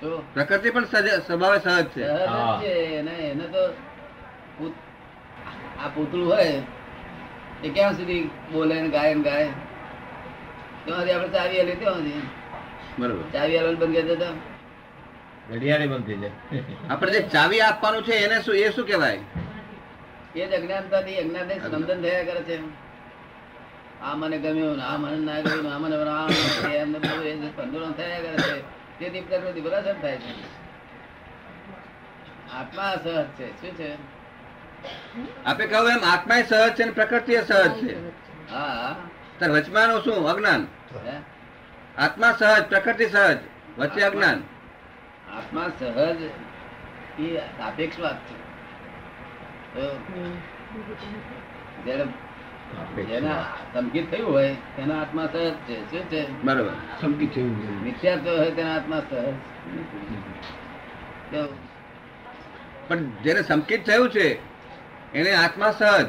તો 0.00 0.24
પ્રકૃતિ 0.34 0.70
પણ 0.70 0.84
સ્વભાવે 0.84 1.58
સહજ 1.58 1.68
સહજ 1.68 1.86
છે 1.86 2.02
જ 2.02 2.62
છે. 2.62 2.72
એને 2.72 3.10
એને 3.10 3.44
તો 3.44 3.62
આ 5.84 5.88
પૂતળું 5.88 6.28
હોય 6.32 6.62
એ 7.64 7.68
ક્યાં 7.68 7.92
સુધી 7.92 8.30
બોલે 8.52 8.82
ને 8.82 8.88
ગાય 8.88 9.14
ને 9.14 9.22
ગાય? 9.22 9.48
ત્યાં 10.84 11.00
સુધી 11.00 11.12
આપણે 11.12 11.28
ચાવી 11.28 11.60
આલી 11.60 11.74
ત્યાં 11.74 11.94
સુધી 11.94 12.22
બરોબર. 12.98 13.22
ચાવી 13.32 13.58
આલવાનું 13.58 13.80
બંધ 13.80 13.92
કરી 13.92 14.02
દેતા. 14.02 14.57
ઘડિયાળી 15.48 15.86
બંધ 15.86 16.06
થઈ 16.06 16.16
જાય. 16.16 16.30
આપણે 16.90 17.12
જે 17.12 17.28
ચાવી 17.28 17.60
આપવાનું 17.60 18.02
છે 18.02 18.12
એને 18.12 18.42
શું 18.42 18.54
એ 18.54 18.70
શું 18.70 18.86
કહેવાય? 18.86 19.20
એ 20.36 20.46
જ 20.46 20.52
અજ્ઞાનતાથી 20.52 21.16
અજ્ઞાનથી 21.16 21.60
સ્પંદન 21.60 22.02
થયા 22.02 22.24
કરે 22.24 22.42
છે. 22.42 22.88
આ 24.02 24.14
મને 24.14 24.38
ગમ્યું 24.38 24.76
ને 24.76 24.82
આ 24.82 24.96
મને 24.96 25.16
ના 25.16 25.40
ગમ્યું 25.40 25.74
આ 25.74 25.78
મને 25.78 25.96
આ 26.10 26.72
એમને 26.72 26.98
બધું 26.98 27.26
એ 27.26 27.48
સ્પંદનો 27.48 27.92
થયા 27.92 28.18
કરે 28.18 28.36
છે. 28.36 28.60
તેથી 28.98 29.20
પ્રકૃતિ 29.20 29.60
પ્રસન્ન 29.60 30.00
થાય 30.00 30.16
છે. 30.16 30.34
આત્મા 32.54 32.94
સહજ 33.04 33.26
છે. 33.38 33.60
શું 33.60 33.76
છે? 33.76 34.18
આપે 35.44 35.66
કહ્યું 35.66 35.90
એમ 35.90 36.04
આત્મા 36.04 36.34
સહજ 36.34 36.74
છે 36.74 36.82
અને 36.82 36.92
પ્રકૃતિ 36.92 37.32
એ 37.32 37.44
સહજ 37.44 37.72
છે. 37.72 38.08
હા. 38.50 38.96
તાર 39.40 39.50
વચમાનું 39.50 40.04
શું? 40.04 40.30
અજ્ઞાન. 40.30 40.66
આત્મા 41.98 42.32
સહજ 42.32 42.62
પ્રકૃતિ 42.62 43.06
સહજ 43.06 43.38
વચ્ચે 43.78 44.02
અજ્ઞાન. 44.02 44.57
આત્મા 45.36 45.70
સહજ 45.80 46.22
એ 47.20 47.38
સાપેક્ષ 47.38 48.00
વાત 48.00 48.16
છે. 48.18 48.48
જેના 53.02 53.42
સંકિત 53.74 54.10
થયું 54.10 54.32
હોય 54.32 54.56
તેના 54.76 55.00
આત્મા 55.00 55.28
સહજ 55.32 55.50
છે. 55.50 55.90
શું 55.90 56.00
છે? 56.00 56.42
બરોબર. 56.42 56.70
સંકિત 57.00 57.34
થયું 57.34 57.62
છે. 57.62 57.84
મિથ્યાત્વ 57.84 58.28
હોય 58.28 58.50
તેના 58.50 58.74
આત્મા 58.76 59.02
સહજ. 59.10 59.34
પણ 62.88 62.96
જેને 62.96 63.42
સંકિત 63.42 63.86
થયું 63.86 64.10
છે 64.10 64.26
એને 65.14 65.34
આત્મા 65.34 65.70
સહજ. 65.70 66.06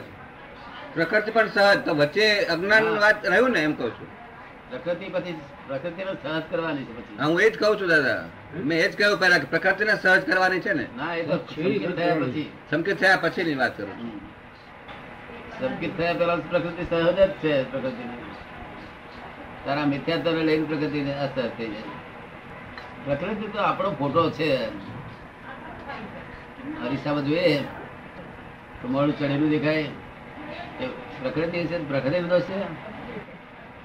પ્રકૃતિ 0.93 1.31
પણ 1.31 1.47
સહજ. 1.47 1.85
તો 1.85 1.95
વચ્ચે 1.95 2.45
અજ્ઞાન 2.45 2.87
વાત 2.87 3.25
રહ્યું 3.25 3.51
ને 3.51 3.63
એમ 3.63 3.73
કહું 3.73 3.91
છું. 3.91 4.18
પ્રકૃતિ 4.69 5.05
પછી 5.05 5.35
પ્રકૃતિનો 5.67 6.13
સહજ 6.23 6.43
કરવાની 6.51 6.85
છે 6.85 6.93
પછી. 6.97 7.23
હું 7.23 7.41
એ 7.41 7.49
જ 7.49 7.57
કહું 7.57 7.79
છું 7.79 7.87
દાદા. 7.87 8.23
મેં 8.63 8.77
એ 8.85 8.89
જ 8.89 8.97
કહ્યું 8.97 9.19
પહેલા 9.19 9.39
પ્રકૃતિને 9.49 9.93
સહજ 9.95 10.21
કરવાની 10.25 10.59
છે 10.59 10.73
ને. 10.73 10.85
ના 10.97 11.15
એ 11.15 11.23
તો 11.23 11.37
સંકિત 11.55 11.95
થયા 11.95 12.15
પછી. 12.15 12.51
સંકેત 12.69 12.99
થયા 12.99 13.17
પછીની 13.17 13.55
વાત 13.55 13.77
કરું. 13.77 13.97
સંકેત 15.59 15.97
થયા 15.97 16.13
પેલા 16.13 16.35
પ્રકૃતિ 16.35 16.83
સહજ 16.89 17.17
જ 17.17 17.31
છે 17.41 17.63
પ્રકૃતિ 17.63 18.03
તારા 19.65 19.85
મિથ્યાત્વને 19.85 20.43
લઈને 20.43 20.65
પ્રકૃતિ 20.65 20.99
અસર 21.25 21.47
થઈ 21.57 21.67
જાય. 21.67 21.97
પ્રકૃતિ 23.05 23.47
તો 23.53 23.59
આપણો 23.59 23.89
ફોટો 23.91 24.29
છે. 24.31 24.51
અરીસામાં 26.85 27.25
જોઈએ 27.25 27.57
તો 28.81 28.87
મોડું 28.87 29.17
ચડેલું 29.17 29.49
દેખાય. 29.49 29.85
પ્રકૃતિ 31.21 31.65
છે 31.65 31.77
પ્રકૃતિ 31.89 32.19
બધો 32.19 32.39
છે. 32.39 32.59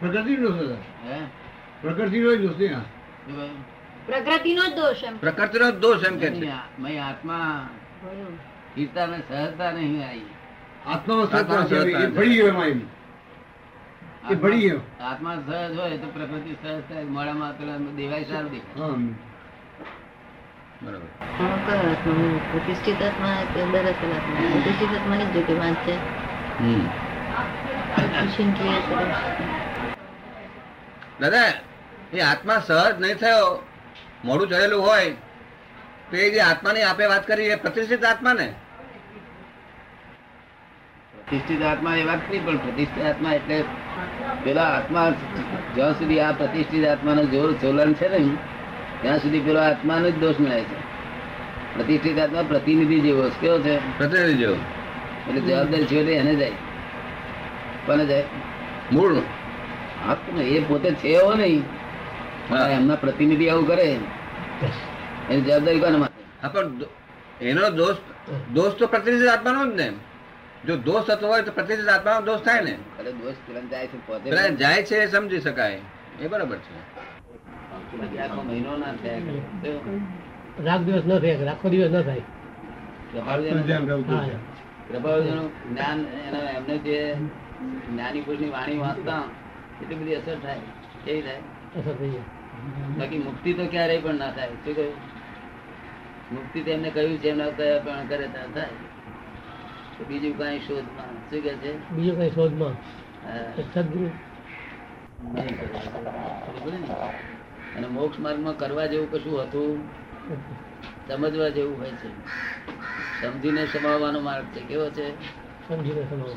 પ્રકૃતિનો 0.04 0.48
દોષ 0.48 0.68
હે? 1.06 1.18
પ્રકૃતિનો 1.82 2.36
જ 2.36 2.40
દોષ? 2.40 2.54
પ્રકૃતિનો 4.06 4.62
જ 4.66 4.72
એમ. 5.02 5.16
પ્રકૃતિનો 5.16 5.70
જ 5.70 5.74
દોષ 5.74 6.04
એમ 6.04 6.18
કે 6.18 6.30
છે. 6.30 6.52
મેં 6.78 7.06
આત્મા 7.06 7.68
ભણ્યું. 8.02 8.38
ને 9.06 9.22
સહજતા 9.28 9.70
નહીં 9.70 10.08
આવી. 10.08 10.30
ભળી 12.16 12.34
ગયો 12.34 12.48
એમાં 12.48 12.66
એ 14.30 14.34
ભળી 14.34 14.60
ગયો. 14.60 14.80
આત્મા 15.04 15.34
સહજ 15.34 15.78
હોય 15.78 15.98
તો 15.98 16.06
પ્રકૃતિ 16.06 16.56
સહજ 16.62 16.80
થાય. 16.80 17.04
મોડામાં 17.04 17.58
પેલા 17.58 17.76
દેવાય 17.76 18.24
સારું 18.24 18.50
દેખાય 18.50 18.78
પ્રતિષ્ઠિત 22.52 23.02
આત્મા 23.02 23.42
કે 23.54 23.64
દરઅસલ 23.64 24.12
આત્મા. 24.12 24.52
પ્રતિષ્ઠિત 24.52 25.00
આત્માની 25.00 25.24
જ 25.24 25.32
જોતી 25.34 25.54
વાત 25.54 25.74
છે. 25.74 25.94
દાદા 31.20 31.44
એ 32.12 32.20
આત્મા 32.20 32.58
સહજ 32.66 33.00
નહીં 33.00 33.14
થયો. 33.14 33.62
મોડું 34.24 34.48
ચડેલું 34.48 34.86
હોય 34.86 35.10
તો 36.10 36.16
એ 36.16 36.30
જે 36.30 36.40
આત્માની 36.40 36.82
આપે 36.82 37.06
વાત 37.06 37.26
કરી 37.26 37.44
એ 37.44 37.54
પ્રતિષ્ઠિત 37.54 38.04
આત્મા 38.04 38.32
ને 38.32 38.54
પ્રતિષ્ઠિત 41.14 41.62
આત્મા 41.62 41.96
એ 41.96 42.04
વાત 42.04 42.18
નહીં 42.30 42.46
પણ 42.46 42.56
પ્રતિષ્ઠિત 42.56 43.04
આત્મા 43.04 43.32
એટલે 43.32 43.64
પેલા 44.44 44.64
આત્મા 44.64 45.10
જ્યાં 45.74 45.92
સુધી 45.92 46.20
આ 46.20 46.32
પ્રતિષ્ઠિત 46.32 46.86
આત્માનો 46.86 47.24
જોર 47.24 47.52
ચોલન 47.52 47.94
છે 47.94 48.08
ને 48.08 48.36
ત્યાં 49.02 49.18
સુધી 49.18 49.40
પેલો 49.40 49.60
આત્માનો 49.60 50.10
જ 50.10 50.14
દોષ 50.14 50.40
મળે 50.40 50.60
છે. 50.60 50.76
પ્રતિષ્ઠિત 51.74 52.18
આત્મા 52.18 52.42
પ્રતિનિધિ 52.42 53.00
જેવો 53.00 53.30
છે. 53.30 53.40
કેવો 53.40 53.58
છે? 53.58 53.98
પ્રતિનિધિ 53.98 54.34
જેવો. 54.34 54.54
એટલે 55.28 55.40
જવાબદારી 55.40 55.84
છેવટે 55.84 56.12
એને 56.12 56.34
જાય 56.34 56.52
કોને 57.86 58.06
જાય 58.06 58.24
મૂળ. 58.92 59.16
એ 60.40 60.64
પોતે 60.68 60.90
છે 60.90 61.08
એવો 61.08 61.32
નહીં 61.34 61.62
એમના 62.70 62.94
પ્રતિનિધિ 62.94 63.48
આવું 63.48 63.66
કરે. 63.66 63.98
એની 65.30 65.40
જવાબદારી 65.40 65.80
કોને 65.80 65.96
માટે? 65.96 66.42
હા 66.42 66.48
પણ 66.48 66.70
એનો 67.40 67.70
દોષ 67.70 67.96
દોષ 68.52 68.72
તો 68.72 68.86
પ્રતિનિધિ 68.86 69.26
આત્માનો 69.26 69.72
જ 69.72 69.74
ને 69.74 69.92
જો 70.66 70.76
દોષ 70.76 71.04
થતો 71.04 71.28
હોય 71.28 71.42
તો 71.42 71.52
પ્રતિનિધિ 71.52 71.88
આત્માનો 71.88 72.20
દોષ 72.20 72.40
થાય 72.40 72.60
ને. 72.60 72.72
અરે 72.72 73.12
દોષ 73.12 73.34
તુરંત 73.34 73.70
જાય 73.70 73.86
છે 73.86 74.06
પોતે 74.06 74.56
જાય 74.56 74.82
છે 74.82 74.96
એ 74.96 75.06
સમજી 75.06 75.40
શકાય. 75.40 75.80
એ 76.22 76.28
બરાબર 76.28 76.56
છે. 76.56 76.94
મહિનો 78.42 78.76
ના 78.76 78.86
થયા. 78.86 79.18
કરે. 79.18 80.84
દિવસ 80.84 81.02
ન 81.06 81.18
થાય 81.18 81.44
રાખો 81.44 81.68
દિવસ 81.68 81.90
ન 81.90 82.02
થાય. 82.02 82.20
પ્રભાવજનો- 84.88 85.70
જ્ઞાન 85.70 86.00
એના 86.28 86.38
એમને 86.38 86.78
જે 86.78 87.14
જ્ઞાની 87.92 88.20
પુરુષની 88.20 88.48
વાણી 88.48 88.78
વાંચતા 88.78 89.22
એટલી 89.82 89.94
બધી 89.94 90.14
અસર 90.14 90.38
થાય. 90.38 90.58
કેવી 91.04 91.22
થાય? 91.22 91.36
અસર 91.76 91.92
થઈ 91.92 92.10
જાય. 92.10 92.20
બાકી 92.98 93.18
મુક્તિ 93.18 93.52
તો 93.52 93.66
ક્યારેય 93.66 94.00
પણ 94.00 94.14
ના 94.14 94.30
થાય. 94.30 94.48
શું 94.48 94.76
કહ્યું? 94.76 94.94
મુક્તિ 96.32 96.62
તો 96.62 96.70
એમને 96.70 96.90
કહ્યું 96.90 97.18
છે 97.18 97.28
એમના 97.28 97.50
કયા 97.50 97.78
પણ 97.78 98.06
કરે 98.06 98.26
ત્યાં 98.26 98.52
થાય. 98.54 98.68
બીજું 100.08 100.38
કઈ 100.38 100.58
શોધમાં? 100.58 101.30
શું 101.30 101.42
કે 101.42 101.54
છે? 101.54 101.90
બીજું 101.90 102.18
કઈ 102.18 102.30
શોધમાં? 102.30 102.74
સદગુરુ? 103.72 104.10
અને 107.76 107.86
મોક્ષ 107.86 108.18
માર્ગમાં 108.18 108.56
કરવા 108.56 108.86
જેવું 108.86 109.12
કશું 109.12 109.42
હતું? 109.42 109.88
સમજવા 111.08 111.48
જેવું 111.48 111.78
હોય 111.78 111.90
છે. 111.90 112.08
સમજીને 113.22 113.66
સમાવવાનો 113.66 114.20
માર્ગ 114.20 114.44
છે. 114.44 114.60
કેવો 114.60 114.90
છે? 114.90 115.10
સમજીને 115.68 116.02
સમાવવાનો. 116.02 116.34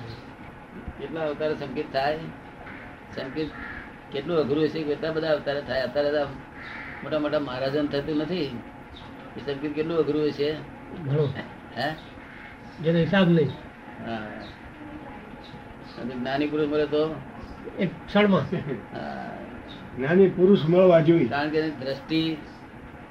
કેટલા 1.00 1.22
અવતાર 1.22 1.54
સંકેત 1.54 1.94
થાય? 1.94 2.20
સંકેત 3.16 3.50
કેટલું 4.12 4.38
અઘરું 4.38 4.70
છે 4.70 4.84
કેટલા 4.84 5.12
બધા 5.12 5.32
અવતારે 5.32 5.62
થાય. 5.62 5.82
અત્યારે 5.82 6.24
મોટા 7.04 7.20
મોટા 7.20 7.40
મહારાજન 7.40 7.88
થતું 7.88 8.18
નથી. 8.18 8.44
એ 9.38 9.40
સંકેત 9.46 9.74
કેટલું 9.74 9.98
અઘરું 9.98 10.32
છે 10.32 10.52
હે? 11.78 11.96
જેનો 12.82 13.00
હિસાબ 13.00 13.30
નહીં. 13.30 13.50
હા. 14.08 14.32
જ્ઞાની 16.04 16.48
પુરુષ 16.48 16.68
મળે 16.68 16.86
તો? 16.86 17.16
એક 17.80 17.90
ક્ષણમાં. 18.08 18.42
હા. 18.94 19.38
જ્ઞાની 19.98 20.30
પુરુષ 20.30 20.66
મળવા 20.66 21.00
જોઈએ. 21.00 21.28
કારણ 21.28 21.50
કે 21.50 21.70
દ્રષ્ટિ 21.70 22.38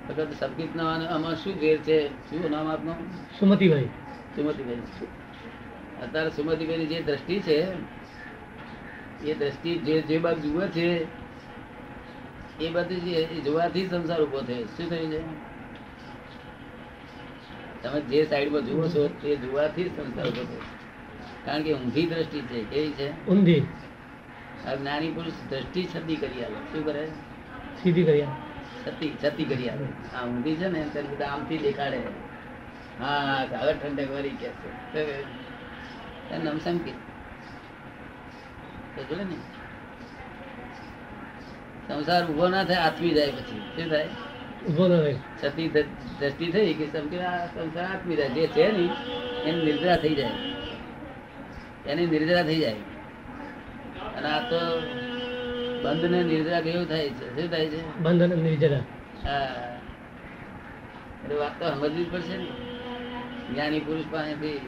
વખત 0.09 0.27
સંકેત 0.41 0.77
આમાં 0.77 1.35
શું 1.35 1.55
ઘેર 1.55 1.79
છે? 1.79 2.09
શું 2.09 2.51
નામ 2.51 2.67
આપનું? 2.69 2.95
સુમતિભાઈ. 3.41 3.85
સુમતીભાઈ. 4.37 4.77
અત્યારે 6.03 6.31
સુમતિબેન 6.31 6.87
જે 6.87 7.03
દ્રષ્ટિ 7.03 7.41
છે 7.41 7.67
એ 9.25 9.35
દ્રષ્ટિ 9.35 9.79
જે 9.79 10.03
જે 10.03 10.19
બાજુ 10.19 10.41
જુએ 10.41 10.69
છે 10.69 11.07
એ 12.65 12.71
બધું 12.71 13.43
જોવાથી 13.43 13.87
સંસાર 13.87 14.23
ઊભો 14.23 14.41
થયો. 14.41 14.65
શું 14.65 14.91
થયું 14.91 15.11
છે? 15.13 15.21
તમે 17.83 18.01
જે 18.01 18.25
સાઈડમાં 18.25 18.63
જુઓ 18.67 18.89
છો 18.89 19.09
તે 19.09 19.37
જોવાથી 19.37 19.85
સંસાર 19.85 20.27
ઊભો 20.27 20.45
થયો. 20.45 20.61
કારણ 21.45 21.63
કે 21.63 21.73
ઊંધી 21.73 22.07
દ્રષ્ટિ 22.07 22.41
છે. 22.41 22.65
કેવી 22.65 22.93
છે? 22.93 23.27
ઊંધી. 23.27 23.61
જ્ઞાની 24.81 25.11
પુરુષ 25.11 25.33
દ્રષ્ટિ 25.51 25.89
છતી 25.97 26.17
કરી 26.17 26.45
આવે 26.45 26.55
શું 26.55 26.85
કરે? 26.85 27.07
સીધી 27.83 28.05
કર્યા 28.05 28.27
છતી 28.87 29.17
છતી 29.25 29.45
કરી 29.45 29.69
આવે 29.69 30.17
આ 30.17 30.27
ઊંધી 30.27 30.57
છે 30.57 30.69
ને 30.69 30.87
ત્યારે 30.93 31.09
બધા 31.09 31.27
આમથી 31.27 31.59
દેખાડે. 31.59 31.99
હા 32.99 33.45
હવે 33.61 33.73
ઠંડક 33.73 34.11
વળી 34.11 34.29
કે 34.31 34.49
છે. 34.49 35.23
નમસમ 36.39 36.79
જોડે 36.79 37.06
ને. 39.03 39.37
સંસાર 41.89 42.27
ઊભો 42.31 42.49
ના 42.49 42.65
થાય 42.65 42.77
આત્મી 42.77 43.11
જાય 43.11 43.31
પછી. 43.31 43.59
શું 43.59 43.91
થાય? 43.91 44.09
ઊભો 44.69 44.89
ન 44.89 45.01
થાય. 45.01 45.17
છતી 45.45 45.69
દ્રષ્ટિ 45.69 46.53
થઈ 46.53 46.75
કે 46.75 46.87
સંસાર 46.87 47.85
આત્મી 47.85 48.17
જાય. 48.17 48.29
જે 48.29 48.47
છે 48.47 48.73
ને 48.73 48.89
એની 49.45 49.65
નિર્જરા 49.65 49.97
થઈ 49.97 50.15
જાય. 50.15 50.31
એની 51.87 52.07
નિર્દ્રા 52.07 52.43
થઈ 52.43 52.57
જાય. 52.57 52.73
અને 54.17 54.29
આ 54.29 54.51
તો 54.51 54.81
બંધ 55.83 56.05
ને 56.05 56.23
નિર્જરા 56.23 56.61
કેવું 56.61 56.89
થાય 56.89 57.11
છે? 57.11 57.41
શું 57.41 57.51
થાય 57.51 57.67
છે? 57.67 57.99
બંધ 57.99 58.23
અને 58.23 58.37
નિર્જરા 58.37 58.79
હા. 59.25 59.39
એટલે 61.25 61.35
વાત 61.35 61.63
તો 61.63 61.71
સમજવી 61.71 62.05
પડશે 62.05 62.37
ને. 62.37 62.47
જ્ઞાની 63.53 63.81
પુરુષ 63.81 64.05
પાસેથી 64.11 64.61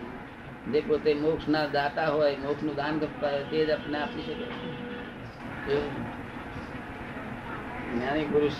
જે 0.66 0.80
પોતે 0.82 1.10
મોક્ષ 1.16 1.46
ના 1.48 1.66
દાતા 1.68 2.08
હોય 2.10 2.38
મોક્ષનું 2.38 2.76
દાન 2.76 2.94
કરતા 3.00 3.30
હોય 3.30 3.44
તે 3.46 3.58
જ 3.60 3.70
આપણે 3.72 3.98
આપી 3.98 4.24
શકે. 4.24 4.46
જ્ઞાની 7.88 8.26
પુરુષ 8.26 8.58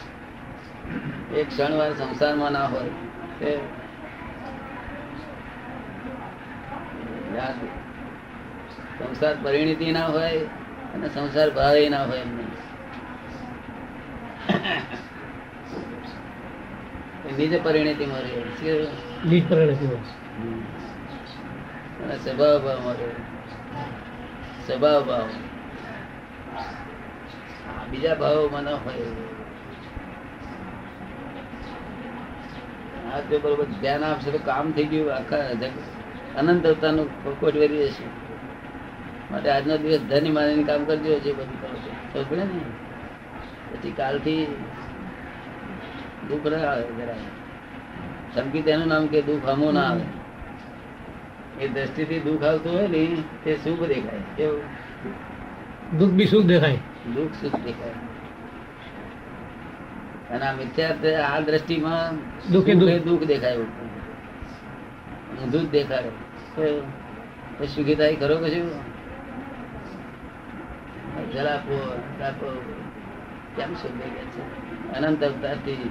એક 1.33 1.47
ક્ષણવાર 1.49 1.93
સંસારમાં 1.97 2.53
ના 2.53 2.69
હોય 2.69 2.93
તે 3.39 3.51
સંસાર 8.99 9.37
પરિણીતિ 9.43 9.89
ના 9.93 10.09
હોય 10.09 10.43
અને 10.95 11.09
સંસાર 11.09 11.49
ભાવે 11.53 11.89
ના 11.89 12.05
હોય 12.05 12.23
એમને. 12.23 12.45
નીચે 17.33 17.59
પરિણીતિમાં 17.61 18.23
રહે? 18.23 18.39
લીજ 19.25 19.45
પરિણતિમાં 19.49 20.05
અને 22.03 22.15
સ્વભાવ 22.25 22.57
ભાવમાં 22.65 22.97
રહે. 23.01 23.09
સ્વભાવ 24.67 25.01
ભાવ 25.09 25.29
બીજા 27.91 28.17
ભાવોમાં 28.23 28.65
ન 28.65 28.69
હોય. 28.85 29.09
આ 33.09 33.21
જો 33.29 33.37
ધ્યાન 33.83 34.05
આપશે 34.05 34.31
તો 34.35 34.41
કામ 34.49 34.67
થઈ 34.77 34.89
ગયું, 34.91 35.11
આખા 35.15 35.43
અનંત 36.39 36.67
અવતારનું 36.71 37.09
કોટ 37.41 37.55
વેરી 37.63 37.87
જશે 37.87 38.05
માટે 39.31 39.49
આજનો 39.55 39.75
દિવસ 39.83 40.03
ધની 40.11 40.35
માની 40.37 40.67
કામ 40.69 40.81
કરજો 40.89 41.19
જે 41.25 41.31
બધું 41.39 41.57
કરો 41.63 41.77
છો. 41.85 41.91
ખબર 42.13 42.39
ને? 42.39 42.47
પછી 43.71 43.95
કાલથી 43.99 44.45
દુઃખ 46.29 46.47
ના 46.53 46.65
આવે 46.71 46.85
જરા 46.99 47.21
ધમકી 48.35 48.65
તેનું 48.67 48.89
નામ 48.93 49.05
કે 49.13 49.19
દુઃખ 49.29 49.47
અમો 49.53 49.69
ના 49.79 49.89
આવે. 49.91 50.05
એ 51.61 51.69
દ્રષ્ટિથી 51.69 52.21
દુઃખ 52.21 52.43
આવતું 52.43 52.73
હોય 52.73 52.89
ને 52.89 53.17
તે 53.45 53.55
શુભ 53.55 53.87
દેખાય. 53.87 54.21
કેવું 54.37 54.63
દુઃખ 55.99 56.11
બી 56.11 56.27
સુખ 56.27 56.45
દેખાય. 56.45 56.79
દુઃખ 57.15 57.31
સુખ 57.43 57.61
દેખાય. 57.61 57.91
અને 60.31 60.45
આ 60.45 60.53
મિથ્યા 60.53 61.29
આ 61.29 61.41
દ્રષ્ટિમાં 61.41 62.13
દુઃખે 62.53 62.73
સુખ 62.73 62.81
દુઃખ. 62.81 63.03
દુઃખ 63.03 63.23
દેખાય 63.23 63.57
ઊંધું 63.57 65.63
જ 65.63 65.71
દેખાડે 65.71 66.09
સુખીતા 67.67 68.05
એ 68.05 68.15
સુખી 68.15 68.17
ખરો 68.17 68.37
કશું 68.37 68.71
જલાપો 71.33 72.01
તાપો 72.19 72.63
કેમ 73.57 73.75
સુખ 73.75 73.93
દેખાય 73.93 74.25
છે? 74.25 74.93
અનંત 74.93 75.25
અવતારથી 75.25 75.91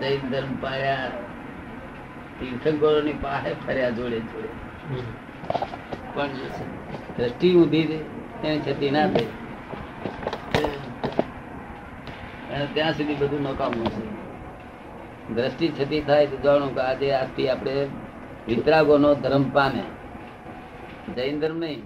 જૈન 0.00 0.30
ધર્મ 0.30 0.60
પાયા 0.60 1.10
તીર્થંકરોની 2.40 3.12
પાસે 3.12 3.54
ફર્યા 3.66 3.90
જોડે 3.90 4.20
જોડે. 4.20 4.67
પણ 6.14 6.28
દ્રષ્ટિ 7.16 7.54
ઊંધી 7.54 7.80
એની 8.44 8.60
છતી 8.60 8.90
ના 8.90 9.08
થઈ 9.08 9.26
ત્યાં 12.74 12.92
સુધી 12.92 13.14
બધું 13.14 13.42
નકામું 13.42 13.88
છે. 13.90 14.06
દ્રષ્ટિ 15.34 15.68
છતી 15.68 16.00
થાય 16.00 16.26
તો 16.26 16.36
જાણો 16.36 16.68
કે 16.68 16.80
આજે 16.80 17.12
આજથી 17.12 17.48
આપણે 17.48 17.86
વિતરાગોનો 18.48 19.14
ધર્મ 19.14 19.50
પામે. 19.50 19.82
જૈન 21.14 21.40
ધર્મ 21.40 21.58
નહીં. 21.58 21.82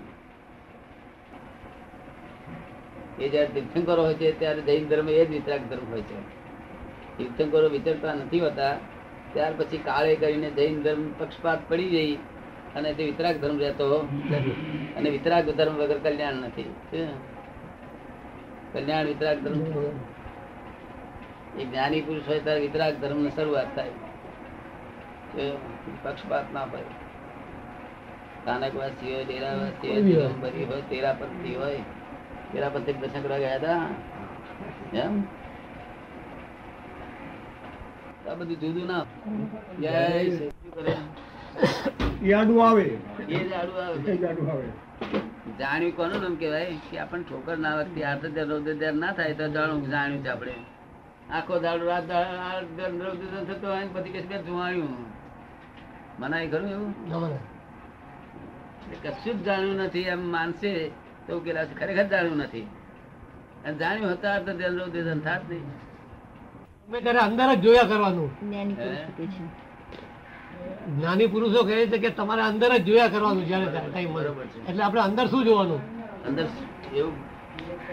એ 3.18 3.28
જયારે 3.28 3.46
તીર્થંકરો 3.46 4.02
હોય 4.04 4.14
છે, 4.14 4.38
ત્યારે 4.38 4.60
જૈન 4.60 4.88
ધર્મ 4.88 5.08
એ 5.08 5.24
જ 5.24 5.30
વિતરાગ 5.30 5.60
ધર્મ 5.70 5.90
હોય 5.90 6.02
છે. 6.02 6.20
તીર્થંકરો 7.18 7.68
વિચરતા 7.68 8.14
નથી 8.14 8.40
હોતા. 8.40 8.76
ત્યાર 9.32 9.52
પછી 9.58 9.78
કાળે 9.78 10.14
કરીને 10.16 10.50
જૈન 10.50 10.82
ધર્મ 10.82 11.12
પક્ષપાત 11.18 11.68
પડી 11.68 11.90
જઈ 11.90 12.18
અને 12.76 12.92
તે 12.92 13.04
વિતરાગ 13.04 13.36
ધર્મ 13.40 13.58
રહેતો 13.58 14.08
નથી. 14.28 14.94
અને 14.96 15.10
વિતરાગ 15.10 15.50
ધર્મ 15.50 15.74
વગર 15.74 15.98
કલ્યાણ 15.98 16.34
નથી. 16.34 16.68
કલ્યાણ 18.72 19.04
વિતરાગ 19.04 19.38
ધર્મ 19.38 19.60
એ 21.60 21.64
જ્ઞાની 21.64 22.00
પુરુષ 22.00 22.28
હોય 22.28 22.40
ત્યારે 22.40 22.60
વિતરાગ 22.60 22.94
ધર્મની 23.00 23.30
શરૂઆત 23.30 23.76
થાય. 23.76 23.90
પક્ષપાત 26.02 26.52
ના 26.52 26.64
હોય 26.64 26.84
સ્થાનકવાસી 28.42 29.14
હોય 29.14 29.24
ડેરાવાસી 29.24 29.88
હોય. 29.90 30.02
દિગંબરી 30.02 30.64
હોય. 30.64 30.80
તેરાપંથી 30.80 31.54
હોય. 31.54 31.78
તેરાપંથી 32.52 32.92
દર્શન 32.92 33.22
કરવા 33.22 33.38
ગયા 33.38 33.54
હતા? 33.54 33.78
એમ? 34.94 35.22
આ 38.30 38.34
બધું 38.34 38.56
જુદું 38.60 38.86
ના. 38.86 39.04
જય 39.80 39.92
આવે. 42.62 42.82
એ 43.28 43.54
આવે. 43.54 44.12
એ 44.12 44.26
આવે. 44.50 44.68
જાણ્યું 45.58 45.96
કોનું 45.96 46.22
નામ 46.22 46.34
કહેવાય? 46.34 46.76
કે 46.90 46.98
આપણને 46.98 47.24
ઠોકર 47.24 47.58
ના 47.58 47.76
વખતે 47.76 48.04
હાથ 48.04 48.26
જ 48.26 48.38
ના 48.82 49.12
થાય 49.12 49.34
તો 49.34 49.48
જાણું 49.48 49.90
જાણ્યું 49.90 50.24
છે 50.24 50.28
આપણે. 50.28 50.54
આખો 51.30 51.58
દાડો 51.58 51.86
રાત 51.86 52.08
દાડો 52.08 52.36
આ 52.38 52.58
રૌદ્ર 52.58 53.26
ધ્યાન 53.30 53.44
થતો 53.44 53.66
હોય 53.68 53.80
ને 53.80 53.90
પછી 53.92 54.10
કશું 54.10 54.28
બે 54.28 54.42
જોવાયું 54.42 54.88
મનાય 56.20 56.48
ખરું 56.48 56.70
એવું? 56.70 56.94
કશું 59.02 59.40
જ 59.40 59.42
જાણ્યું 59.42 59.76
નથી 59.76 60.00
એમ 60.00 60.32
માનશે 60.32 60.90
તો 61.26 61.38
ઉકેલા 61.38 61.64
ખરેખર 61.64 62.04
જાણ્યું 62.04 62.36
નથી. 62.36 62.60
અને 63.64 63.78
જાણ્યું 63.78 64.12
હતા 64.12 64.38
તો 64.38 64.52
ધ્યાન 64.52 64.78
રૌદ્ર 64.78 65.18
થાત 65.18 65.50
નહીં. 65.50 65.64
અંદર 67.18 67.54
જ 67.54 67.60
જોયા 67.60 67.82
કરવાનું. 67.82 68.30
જ્ઞાની 70.98 71.26
પુરુષ 71.26 71.52
કહે 71.52 71.86
છે 71.86 71.98
કે 71.98 72.10
તમારે 72.10 72.42
અંદર 72.42 72.76
જ 72.76 72.84
જોયા 72.84 73.08
કરવાનું 73.08 73.46
જયારે 73.46 73.64
ટાઈમ 73.64 74.12
બરોબર 74.12 74.44
છે. 74.44 74.68
એટલે 74.68 74.82
આપણે 74.82 75.00
અંદર 75.00 75.26
શું 75.26 75.44
જોવાનું? 75.44 75.80
અંદર 76.26 76.46
એવું 76.94 77.12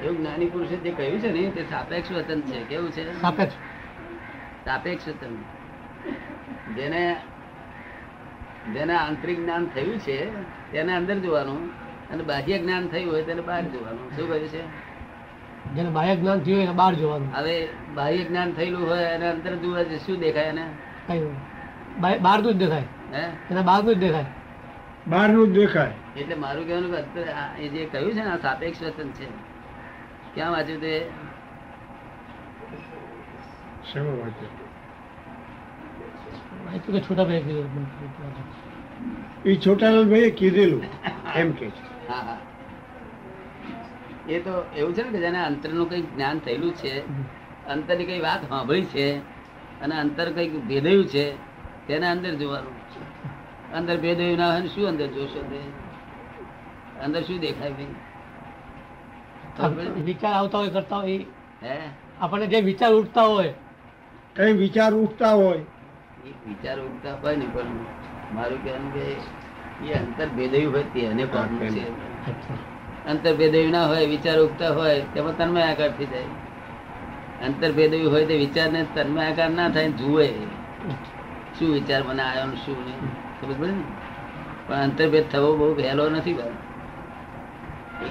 એવું 0.03 0.17
જ્ઞાની 0.17 0.45
પુરુષે 0.45 0.75
જે 0.75 0.91
કહ્યું 0.91 1.19
છે 1.19 1.32
ને 1.32 1.49
તે 1.49 1.63
સાપેક્ષ 1.63 2.12
વતન 2.12 2.41
છે. 2.41 2.63
કેવું 2.63 2.91
છે? 2.91 3.21
સાપેક્ષ. 3.21 3.53
સાપેક્ષ 4.65 5.08
વતન. 5.08 5.36
જેને 6.75 7.21
જેને 8.73 8.93
આંતરિક 8.93 9.39
જ્ઞાન 9.39 9.65
થયું 9.65 9.99
છે 9.99 10.25
તેને 10.71 10.95
અંદર 10.95 11.19
જોવાનું 11.19 11.69
અને 12.12 12.23
બાહ્ય 12.23 12.60
જ્ઞાન 12.60 12.88
થયું 12.88 13.13
હોય 13.13 13.23
તેને 13.23 13.41
બહાર 13.41 13.62
જોવાનું. 13.62 14.17
શું 14.17 14.29
કહ્યું 14.29 14.47
છે? 14.47 14.89
જેને 15.75 15.89
બાહ્ય 15.89 16.15
જ્ઞાન 16.15 16.39
થયું 16.39 16.58
હોય 16.58 16.65
એને 16.65 16.75
બહાર 16.75 16.93
જોવાનું. 16.93 17.32
હવે 17.36 17.67
બાહ્ય 17.93 18.17
જ્ઞાન 18.17 18.51
થયેલું 18.51 18.89
હોય 18.89 19.03
અને 19.03 19.29
અંદર 19.29 19.55
જોવા 19.55 19.84
શું 19.84 20.19
દેખાય 20.19 20.43
એને? 20.43 20.65
કઈ 21.08 21.19
બાય- 21.19 21.59
બહારનું 22.00 22.54
જ 22.54 22.58
દેખાય. 22.58 22.84
હે? 23.14 23.24
એના 23.52 23.62
બહારનું 23.62 23.96
જ 23.96 23.98
દેખાય. 23.98 24.26
બહારનું 25.08 25.54
જ 25.54 25.56
દેખાય. 25.56 25.92
એટલે 26.18 26.36
મારું 26.36 26.66
કહેવાનું 26.66 26.92
કે 26.92 26.98
અત્યારે 26.98 27.64
એ 27.64 27.68
જે 27.68 27.86
કહ્યું 27.86 28.12
છે 28.12 28.24
ને 28.24 28.30
આ 28.30 28.38
સાપેક્ષ 28.38 28.84
વતન 28.84 29.10
છે. 29.10 29.28
ક્યાં 30.36 30.52
વાંચ્યું 30.52 30.82
તે 30.82 31.10
શેમાં 33.94 34.20
વાંચે 34.20 34.46
માહિતી 36.66 36.92
કે 36.92 37.00
છોટા 37.00 37.24
ભાઈ 37.24 37.42
કીધું 37.42 37.88
એ 39.46 39.56
છોટાલાલભાઈએ 39.56 40.30
કીધેલું. 40.30 40.84
એમ 41.36 41.52
કે 41.52 41.68
હા 42.10 42.14
હા. 42.14 42.38
એ 44.30 44.40
તો 44.40 44.66
એવું 44.78 44.94
છે 44.94 45.04
ને 45.04 45.10
કે 45.10 45.18
જેને 45.18 45.46
અંતરનું 45.46 45.90
કંઈક 45.90 46.16
જ્ઞાન 46.16 46.40
થયેલું 46.40 46.74
છે 46.74 47.00
અંતરની 47.68 48.06
કંઈ 48.06 48.20
વાત 48.20 48.50
સાંભળી 48.50 48.86
છે 48.86 49.18
અને 49.82 49.96
અંતર 50.00 50.32
કંઈક 50.32 50.68
ભેદાયું 50.68 51.06
છે 51.06 51.49
તેને 51.89 52.06
અંદર 52.08 52.34
જોવાનું 52.36 52.75
અંદર 53.73 53.97
ભેદાયું 53.97 54.38
ના 54.38 54.52
હોય 54.52 54.67
શું 54.67 54.88
અંદર 54.88 55.08
જોશો 55.08 55.41
તે? 55.41 55.60
અંદર 57.04 57.21
શું 57.21 57.39
દેખાય 57.39 57.71
ભાઈ? 57.71 57.95
વિચાર 60.06 60.34
આવતા 60.34 60.58
હોય 60.58 60.69
કરતા 60.69 60.95
હોય 60.95 61.17
હે? 61.63 61.78
આપણને 62.21 62.47
જે 62.47 62.62
વિચાર 62.62 62.91
ઉઠતા 62.93 63.21
હોય. 63.21 63.54
કઈ 64.36 64.54
વિચાર 64.54 64.93
ઉઠતા 64.93 65.32
હોય? 65.32 65.63
વિચાર 66.47 66.80
ઉઠતા 66.80 67.15
હોય 67.21 67.36
ને 67.36 67.45
પણ 67.45 67.80
મારું 68.36 68.63
કહેવાનું 68.63 68.93
કે 68.93 69.06
એ 69.88 69.93
અંતર 69.93 70.28
ભેદયું 70.28 70.73
હોય 70.73 70.84
તેને 70.84 71.25
પામવું 71.25 71.67
છે. 71.67 71.86
અંતર 73.08 73.34
ભેદયું 73.36 73.71
ના 73.71 73.88
હોય 73.88 74.06
વિચાર 74.06 74.38
ઉગતા 74.39 74.69
હોય 74.69 75.02
તેમાં 75.02 75.38
તન્મય 75.38 75.62
આકાર 75.62 75.91
થઈ 75.91 76.06
જાય. 76.06 76.25
અંતર 77.45 77.71
ભેદયું 77.71 78.12
હોય 78.13 78.25
તો 78.25 78.34
વિચારને 78.34 78.86
તન્માયાકાર 78.95 79.49
ના 79.49 79.69
થાય 79.69 79.91
જુએ. 79.91 80.30
શું 81.60 81.74
વિચાર 81.74 82.04
મને 82.04 82.24
આવ્યો 82.24 82.56
શું 82.56 82.86
નહીં? 82.86 83.00
ખબર 83.41 83.54
પડે 83.54 83.72
ને? 83.72 83.84
પણ 84.67 84.76
અંતરભેદ 84.76 85.30
થવો 85.32 85.56
બહુ 85.56 85.76
વહેલો 85.76 86.10
નથી 86.10 86.34
ભાઈ. 86.34 86.50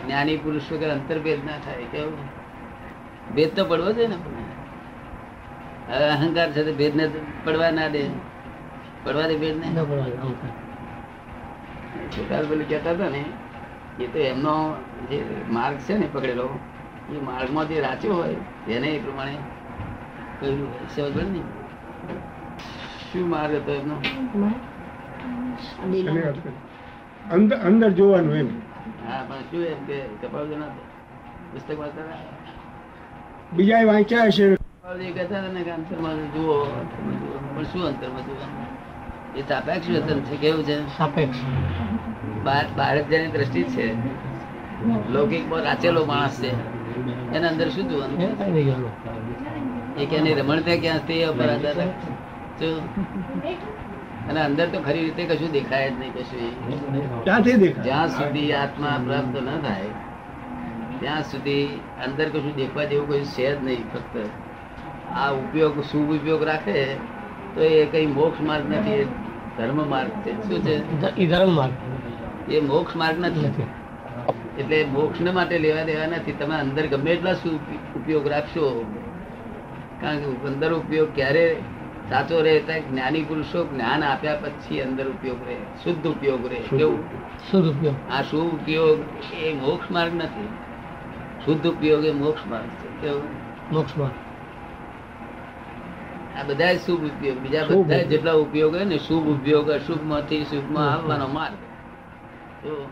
જ્ઞાની 0.06 0.37
પુરુષ 0.37 0.72
વગર 0.72 0.90
અંતરભેદ 0.90 1.44
ના 1.44 1.52
થાય 1.52 1.84
કેવું? 1.84 2.18
ભેદ 3.34 3.56
તો 3.56 3.64
પડવો 3.64 3.92
છે 3.92 4.06
ને. 4.06 4.14
હવે 5.88 6.08
અહંકાર 6.08 6.52
છે 6.52 6.64
તો 6.64 6.72
ભેદ 6.72 6.96
ને 6.96 7.11
પડવા 7.44 7.70
ના 7.70 7.88
દે. 7.88 8.04
પડવા 9.04 9.22
દે 9.22 9.37
ભેદ 9.37 9.58
ને 9.58 9.66
ન 9.66 9.84
પડવા 9.84 10.04
છોકરા 12.16 12.42
પેલું 12.48 12.68
કહેતા 12.68 12.90
હતા 12.90 13.08
ને 13.08 13.24
એ 14.00 14.06
તો 14.06 14.18
એમનો 14.18 14.76
જે 15.11 15.24
માર્ગ 15.50 15.76
છે 15.76 15.98
ને 15.98 16.08
પકડેલો 16.12 16.58
એ 17.12 17.24
માર્ગમાં 17.24 17.68
જે 17.68 17.80
રાચ્યો 17.80 18.14
હોય 18.14 18.37
એને 18.68 18.88
એ 18.88 19.02
પ્રમાણે 19.02 19.37
કહ્યું 20.40 20.68
હોય. 20.68 21.11
સમજ 21.11 21.16
પડી 21.16 21.30
ને? 21.30 22.38
શું 23.12 23.24
માર્ગ 23.28 23.54
હતો 23.56 23.72
એમનો 23.72 23.96
અંદર 27.34 27.56
અંદર 27.68 27.90
જોવાનું 27.98 28.34
એમ. 28.36 28.48
હા 29.06 29.22
પણ 29.28 29.42
શું 29.50 29.62
એમ 29.72 29.80
કે 29.88 29.96
કપાળજી 30.22 30.58
ના 30.62 30.72
પુસ્તક 31.52 31.78
વાંચતા 31.80 32.18
બીજા 33.56 33.82
વાંચ્યા 33.90 34.26
હશે. 34.28 34.46
કહેતા 35.16 35.40
હતા 35.40 35.52
ને 35.54 35.62
કે 35.66 35.72
અંતરમાં 35.78 36.18
જુઓ 36.34 36.56
પણ 37.54 37.64
શું 37.72 37.82
અંતરમાં 37.90 38.24
જુઓ? 38.26 38.36
એ 39.36 39.40
સાપેક્ષ 39.48 39.88
વતન 39.94 40.20
છે 40.28 40.36
કેવું 40.42 40.64
છે? 40.68 40.76
સાપેક્ષ. 40.98 41.38
ભારત 42.76 43.06
જેની 43.10 43.32
દ્રષ્ટિ 43.36 43.62
છે. 43.74 43.86
લૌકિકમાં 45.12 45.62
રાચેલો 45.68 46.02
માણસ 46.12 46.36
છે. 46.42 46.52
એના 47.36 47.48
અંદર 47.48 47.68
શું 47.74 47.84
જોવાનું? 47.90 48.18
કઈ 48.38 50.02
એ 50.02 50.06
કે 50.06 50.16
એની 50.16 50.34
રમણતા 50.40 50.78
ક્યાં 50.82 51.00
છે 51.08 51.14
એ 51.22 51.26
ઉપર 51.32 51.48
આધાર 51.54 51.76
રાખે. 51.80 52.17
અને 54.28 54.40
અંદર 54.40 54.66
તો 54.66 54.80
ખરી 54.80 55.04
રીતે 55.04 55.34
કશું 55.34 55.52
દેખાય 55.52 55.90
જ 55.90 55.92
નહીં 55.98 56.12
કશું 56.14 57.24
ક્યાંથી 57.24 57.72
જ્યાં 57.72 58.08
સુધી 58.08 58.52
આત્મા 58.52 59.00
પ્રાપ્ત 59.04 59.40
ન 59.42 59.62
થાય 59.62 59.84
ત્યાં 61.00 61.22
સુધી 61.22 61.80
અંદર 62.04 62.28
કશું 62.28 62.56
દેખવા 62.56 62.84
જેવું 62.84 63.08
કશું 63.08 63.24
છે 63.24 63.54
જ 63.54 63.64
નહીં 63.64 63.84
ફક્ત. 63.94 64.28
આ 65.14 65.32
ઉપયોગ 65.32 65.80
શુભ 65.80 66.10
ઉપયોગ 66.10 66.42
રાખે 66.42 66.94
તો 67.54 67.60
એ 67.60 67.86
કઈ 67.86 68.06
મોક્ષ 68.06 68.40
માર્ગ 68.40 68.70
નથી 68.70 68.90
એ 68.90 69.04
ધર્મ 69.58 69.90
માર્ગ 69.90 70.10
છે. 70.10 70.32
શું 70.32 70.62
છે? 70.62 70.74
ઈ 71.22 71.26
ધર્મ 71.26 71.54
માર્ગ. 71.54 71.72
એ 72.48 72.60
મોક્ષ 72.60 72.96
માર્ગ 72.96 73.18
નથી. 73.18 73.40
નથી. 73.40 73.66
એટલે 74.58 74.84
મોક્ષ 74.84 75.20
માટે 75.20 75.58
લેવા 75.58 75.82
દેવા 75.82 76.06
નથી. 76.06 76.32
તમે 76.32 76.54
અંદર 76.54 76.86
ગમે 76.86 77.10
એટલા 77.10 77.34
શું 77.34 77.54
ઉપયોગ 77.96 78.26
રાખશો. 78.26 78.84
કારણ 80.00 80.18
કે 80.18 80.46
અંદર 80.46 80.72
ઉપયોગ 80.72 81.14
ક્યારે 81.14 81.56
સાચો 82.10 82.42
રહે 82.42 82.60
જ્ઞાની 82.90 83.22
પુરુષો 83.22 83.64
જ્ઞાન 83.64 84.04
આપ્યા 84.04 84.34
પછી 84.34 84.80
અંદર 84.80 85.08
ઉપયોગ 85.08 85.48
રહે 85.48 85.56
શુદ્ધ 85.84 86.06
ઉપયોગ 86.06 86.46
રહે 86.46 86.78
કેવું? 86.78 87.02
શુદ્ધ 87.50 87.76
ઉપયોગ. 87.76 87.94
આ 88.10 88.22
શુભ 88.22 88.54
ઉપયોગ 88.54 88.98
એ 89.42 89.52
મોક્ષ 89.54 89.90
માર્ગ 89.90 90.14
નથી. 90.14 90.48
શુદ્ધ 91.44 91.66
ઉપયોગ 91.66 92.04
એ 92.04 92.12
મોક્ષ 92.12 92.46
માર્ગ 92.46 92.66
છે 92.66 92.88
કેવું? 93.02 93.22
મોક્ષ 93.72 93.96
માર્ગ. 93.96 94.12
આ 96.38 96.42
બધા 96.42 96.74
શુભ 96.74 97.04
ઉપયોગ 97.04 97.38
બીજા 97.38 97.64
બધા 97.64 98.02
જેટલા 98.02 98.32
ઉપયોગ 98.32 98.74
હોય 98.74 98.84
ને 98.84 98.98
શુભ 98.98 99.28
ઉપયોગ 99.28 99.70
અશુભમાંથી 99.70 100.44
શુભમાં 100.44 100.92
આવવાનો 100.92 101.28
માર્ગ. 101.28 101.54
તો 102.62 102.86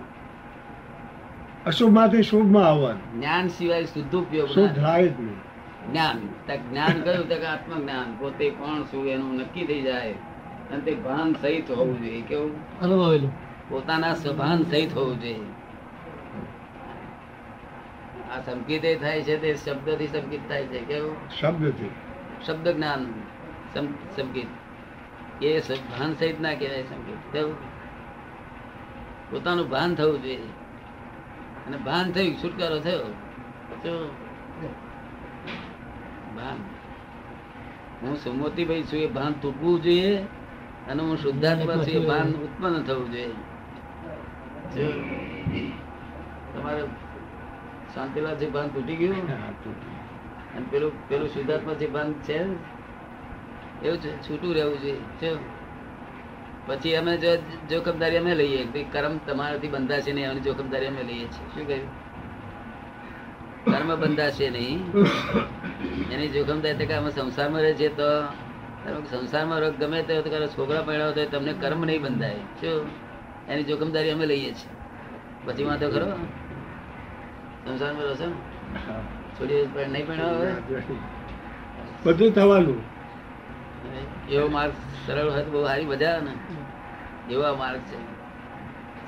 અશુભમાંથી 1.66 2.22
શુભમાં 2.22 2.64
આવવાનું. 2.64 3.18
જ્ઞાન 3.18 3.48
સિવાય 3.48 3.84
શુદ્ધ 3.84 4.16
ઉપયોગ 4.16 4.48
શુદ્ધ 4.48 4.76
થાય 4.76 5.08
જ 5.08 5.20
નહીં. 5.20 5.45
જ્ઞાન. 5.90 6.28
જ્ઞાન 6.70 7.00
કયું? 7.02 7.28
તક 7.28 7.42
આત્મજ્ઞાન. 7.44 8.16
પોતે 8.18 8.50
કોણ 8.50 8.82
શું 8.82 9.08
એનું 9.08 9.34
નક્કી 9.34 9.66
થઈ 9.66 9.82
જાય. 9.82 10.12
અને 10.70 10.80
તે 10.80 10.94
ભાન 10.94 11.32
સહિત 11.32 11.70
હોવું 11.70 12.00
જોઈએ. 12.00 12.22
કેવું? 12.22 12.80
અનુભવેલું. 12.80 13.32
પોતાના 13.68 14.14
સ્વભાન 14.14 14.62
સહિત 14.62 14.96
હોવું 14.96 15.20
જોઈએ. 15.20 15.40
આ 18.30 18.40
સંકેત 18.40 19.00
થાય 19.00 19.22
છે 19.22 19.36
તે 19.36 19.54
શબ્દથી 19.54 20.06
સંકિત 20.06 20.48
થાય 20.48 20.64
છે. 20.64 20.80
કેવું? 20.80 21.16
શબ્દથી. 21.40 21.90
શબ્દ 22.46 22.68
જ્ઞાન 22.68 23.06
સંકેત. 24.16 24.46
એ 25.42 25.60
ભાન 25.60 26.14
સહિત 26.14 26.40
ના 26.40 26.54
કહેવાય 26.54 26.82
સંકેત. 26.82 27.32
કેવું? 27.32 27.56
પોતાનું 29.30 29.68
ભાન 29.68 29.94
થવું 29.94 30.22
જોઈએ. 30.22 30.36
અને 31.66 31.76
ભાન 31.76 32.12
થયું 32.12 32.34
છુટકારો 32.34 32.78
થયો. 32.80 33.02
તો 33.82 34.10
ભાન. 36.36 36.58
હું 38.02 38.14
સુમોતીભાઈ 38.16 38.82
છું 38.82 39.00
એ 39.00 39.06
ભાન 39.06 39.32
તૂટવું 39.42 39.82
જોઈએ 39.82 40.12
અને 40.90 41.02
હું 41.02 41.16
શુદ્ધાત્મા 41.16 41.76
છું 41.76 41.96
એ 42.02 42.06
ભાન 42.06 42.32
ઉત્પન્ન 42.44 42.82
થવું 42.82 43.10
જોઈએ. 43.12 43.34
તમારે 46.54 46.82
શાંતિલાલ 47.94 48.36
છે 48.36 48.50
ભાન 48.50 48.68
તૂટી 48.68 48.96
ગયું? 48.96 49.28
અને 50.56 50.66
પેલું 50.70 50.92
પેલું 51.08 51.28
શુદ્ધાત્મા 51.28 51.74
છે 51.74 51.86
ભાન 51.90 52.12
છે? 52.12 52.38
એવું 53.84 53.98
છે? 53.98 54.10
છૂટું 54.22 54.54
રહેવું 54.54 54.78
જોઈએ. 54.80 55.36
પછી 56.66 56.96
અમે 56.96 57.12
જો 57.16 57.36
જોખમદારી 57.70 58.16
અમે 58.16 58.32
લઈએ. 58.34 58.62
કે 58.72 58.82
કર્મ 58.92 59.18
તમારાથી 59.26 59.68
બંધાશે 59.68 60.12
નહીં 60.12 60.30
એની 60.30 60.40
જોખમદારી 60.40 60.86
અમે 60.86 61.02
લઈએ 61.02 61.26
છીએ. 61.34 61.48
શું 61.54 61.66
કહ્યું? 61.66 61.88
કર્મ 63.64 63.90
બંધાશે 64.00 64.50
નહીં. 64.50 64.78
એની 66.12 66.28
જોખમદારી 66.28 66.76
થાય 66.76 66.86
કે 66.86 66.94
અમે 66.94 67.10
સંસારમાં 67.10 67.62
રહે 67.62 67.74
છે 67.74 67.88
તો 67.88 68.08
સંસારમાં 69.10 69.60
રોગ 69.60 69.74
ગમે 69.74 70.02
તે 70.02 70.22
તો 70.22 70.30
કરો 70.30 70.46
છોકરા 70.46 70.82
પહેણાવો 70.82 71.12
તો 71.12 71.24
તમને 71.24 71.52
કર્મ 71.52 71.84
નહીં 71.84 72.02
બંધાય. 72.02 72.34
શું? 72.34 72.86
એની 73.48 73.64
જોખમદારી 73.64 74.10
અમે 74.10 74.26
લઈએ 74.26 74.52
છીએ. 74.52 74.72
પછી 75.44 75.64
વાંધો 75.64 75.88
ખરો? 75.90 76.06
સંસારમાં 77.66 78.04
રહેશો 78.04 78.28
છોડી? 79.36 79.66
પણ 79.74 79.90
નહીં 79.90 80.06
હવે 80.12 80.52
બધું 82.04 82.32
થવાનું. 82.32 82.80
એવો 84.30 84.48
માર્ગ 84.48 84.72
સરળ 85.06 85.30
હોય 85.30 85.42
તો 85.42 85.50
બહુ 85.50 85.64
સારી 85.66 85.84
મજા 85.84 86.10
આવે 86.10 86.20
ને. 86.20 86.32
એવો 87.32 87.54
માર્ગ 87.56 87.80
છે. 87.80 87.98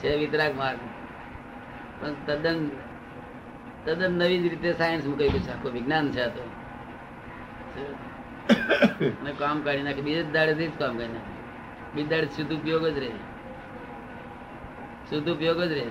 છે 0.01 0.17
વિતરાગ 0.17 0.57
માર્ગ. 0.57 0.79
પણ 2.01 2.15
તદ્દન 2.27 2.71
તદ્દન 3.85 4.13
નવી 4.13 4.39
જ 4.39 4.43
રીતે 4.43 4.73
સાયન્સ 4.73 5.07
મૂકાયું 5.07 5.33
છે. 5.33 5.51
આખું 5.51 5.73
વિજ્ઞાન 5.73 6.11
છે 6.11 6.21
આ 6.21 6.29
તો. 6.29 6.43
અને 9.11 9.33
કામ 9.39 9.61
કાઢી 9.61 9.83
નાખે. 9.83 10.01
બીજે 10.01 10.23
દાડેથી 10.23 10.67
જ 10.67 10.71
કામ 10.79 10.99
કાઢી 10.99 11.13
નાખે. 11.13 11.39
બીજ 11.95 12.09
દાડે 12.09 12.27
શુદ્ધ 12.27 12.53
ઉપયોગ 12.53 12.87
જ 12.87 12.99
રહે. 12.99 13.09
શુદ્ધ 15.11 15.29
ઉપયોગ 15.29 15.63
જ 15.63 15.73
રહે. 15.73 15.87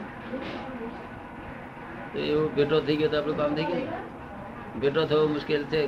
તો 2.13 2.19
એવો 2.19 2.49
ભેટો 2.49 2.79
થઈ 2.79 2.95
ગયો 2.95 3.09
તો 3.09 3.17
આપણું 3.17 3.37
કામ 3.37 3.55
થઈ 3.55 3.63
ગયું. 3.63 3.87
ભેટો 4.79 5.05
થવો 5.05 5.27
મુશ્કેલ 5.27 5.63
છે. 5.63 5.87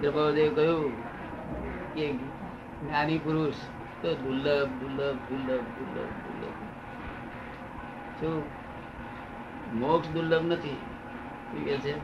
કૃપાદેવ 0.00 0.54
કહ્યું 0.54 1.02
કે 1.94 2.12
જ્ઞાની 2.12 3.18
પુરુષ 3.18 3.54
તો 4.02 4.14
દુર્લભ 4.14 4.68
દુર્લભ 4.68 5.16
દુર્લભ 5.16 5.60
દુર્લભ 5.60 6.08
દુર્લભ. 6.08 6.52
શું? 8.20 8.42
મોક્ષ 9.72 10.08
દુર્લભ 10.08 10.42
નથી. 10.44 10.76
શું 11.50 11.64
કે 11.64 11.76
છે? 11.76 11.94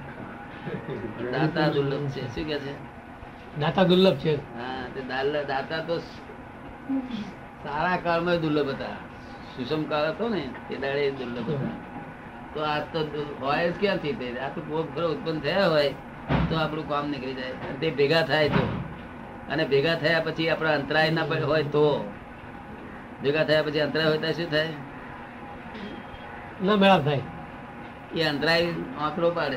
દાતા 1.33 1.69
દુર્લભ 1.69 2.11
છે. 2.11 2.35
શું 2.35 2.45
કે 2.47 2.59
છે? 2.59 2.73
દાતા 3.61 3.83
દુર્લભ 3.83 4.17
છે. 4.17 4.35
હા 4.35 4.87
તે 4.95 5.01
દાતા 5.49 5.81
તો 5.81 5.99
સારા 7.65 7.97
કાળમાં 7.97 8.41
દુર્લભ 8.41 8.69
હતા. 8.69 8.97
સુષમ 9.57 9.83
કાળ 9.83 10.11
હતો 10.11 10.29
ને 10.29 10.49
તે 10.69 10.77
દાડે 10.77 11.11
દુર્લભ 11.11 11.51
હતા. 11.51 11.75
તો 12.55 12.61
આ 12.61 12.79
તો 12.79 12.99
હોય 13.41 13.71
જ 13.71 13.75
ક્યાંથી? 13.81 14.13
તે 14.13 14.41
આ 14.41 14.49
તો 14.49 14.61
ભોગ 14.61 14.95
ફરો 14.95 15.09
ઉત્પન્ન 15.09 15.41
થયા 15.41 15.69
હોય 15.69 15.89
તો 16.51 16.57
આપણું 16.57 16.89
કામ 16.89 17.11
નીકળી 17.11 17.35
જાય. 17.35 17.53
તે 17.81 17.91
ભેગા 17.91 18.23
થાય 18.23 18.49
તો. 18.49 18.69
અને 19.51 19.65
ભેગા 19.65 19.95
થયા 19.95 20.21
પછી 20.21 20.51
આપણા 20.51 20.75
અંતરાય 20.75 21.11
ના 21.11 21.23
હોય 21.23 21.63
તો. 21.63 22.13
ભેગા 23.23 23.45
થયા 23.45 23.63
પછી 23.63 23.81
અંતરાય 23.81 24.07
હોય 24.07 24.19
તો 24.19 24.33
શું 24.33 24.51
થાય? 24.51 24.69
ના 26.63 26.77
મેળાપ 26.77 27.05
થાય. 27.05 27.21
એ 28.15 28.23
અંધરાઈ 28.23 28.75
આંકડો 29.01 29.31
પાડે. 29.31 29.57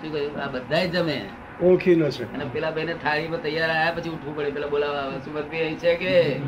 શું 0.00 0.12
કહ્યું? 0.12 0.42
આ 0.42 0.46
બધા 0.46 0.84
જમે. 0.84 1.28
ઓળખી 1.62 1.94
નો 1.94 2.10
છે. 2.10 2.32
અને 2.32 2.44
પેલા 2.44 2.70
બેને 2.70 2.94
થાળીમાં 2.94 3.42
તૈયાર 3.42 3.70
આવ્યા 3.70 3.92
પછી 3.92 4.10
ઉઠવું 4.10 4.36
પડે. 4.36 4.50
પેલા 4.50 4.66
બોલાવા 4.66 4.98
આવે 4.98 5.18
સુમતભાઈ 5.18 5.60
અહીં 5.60 5.78
છે 5.78 5.94
કે? 5.96 6.38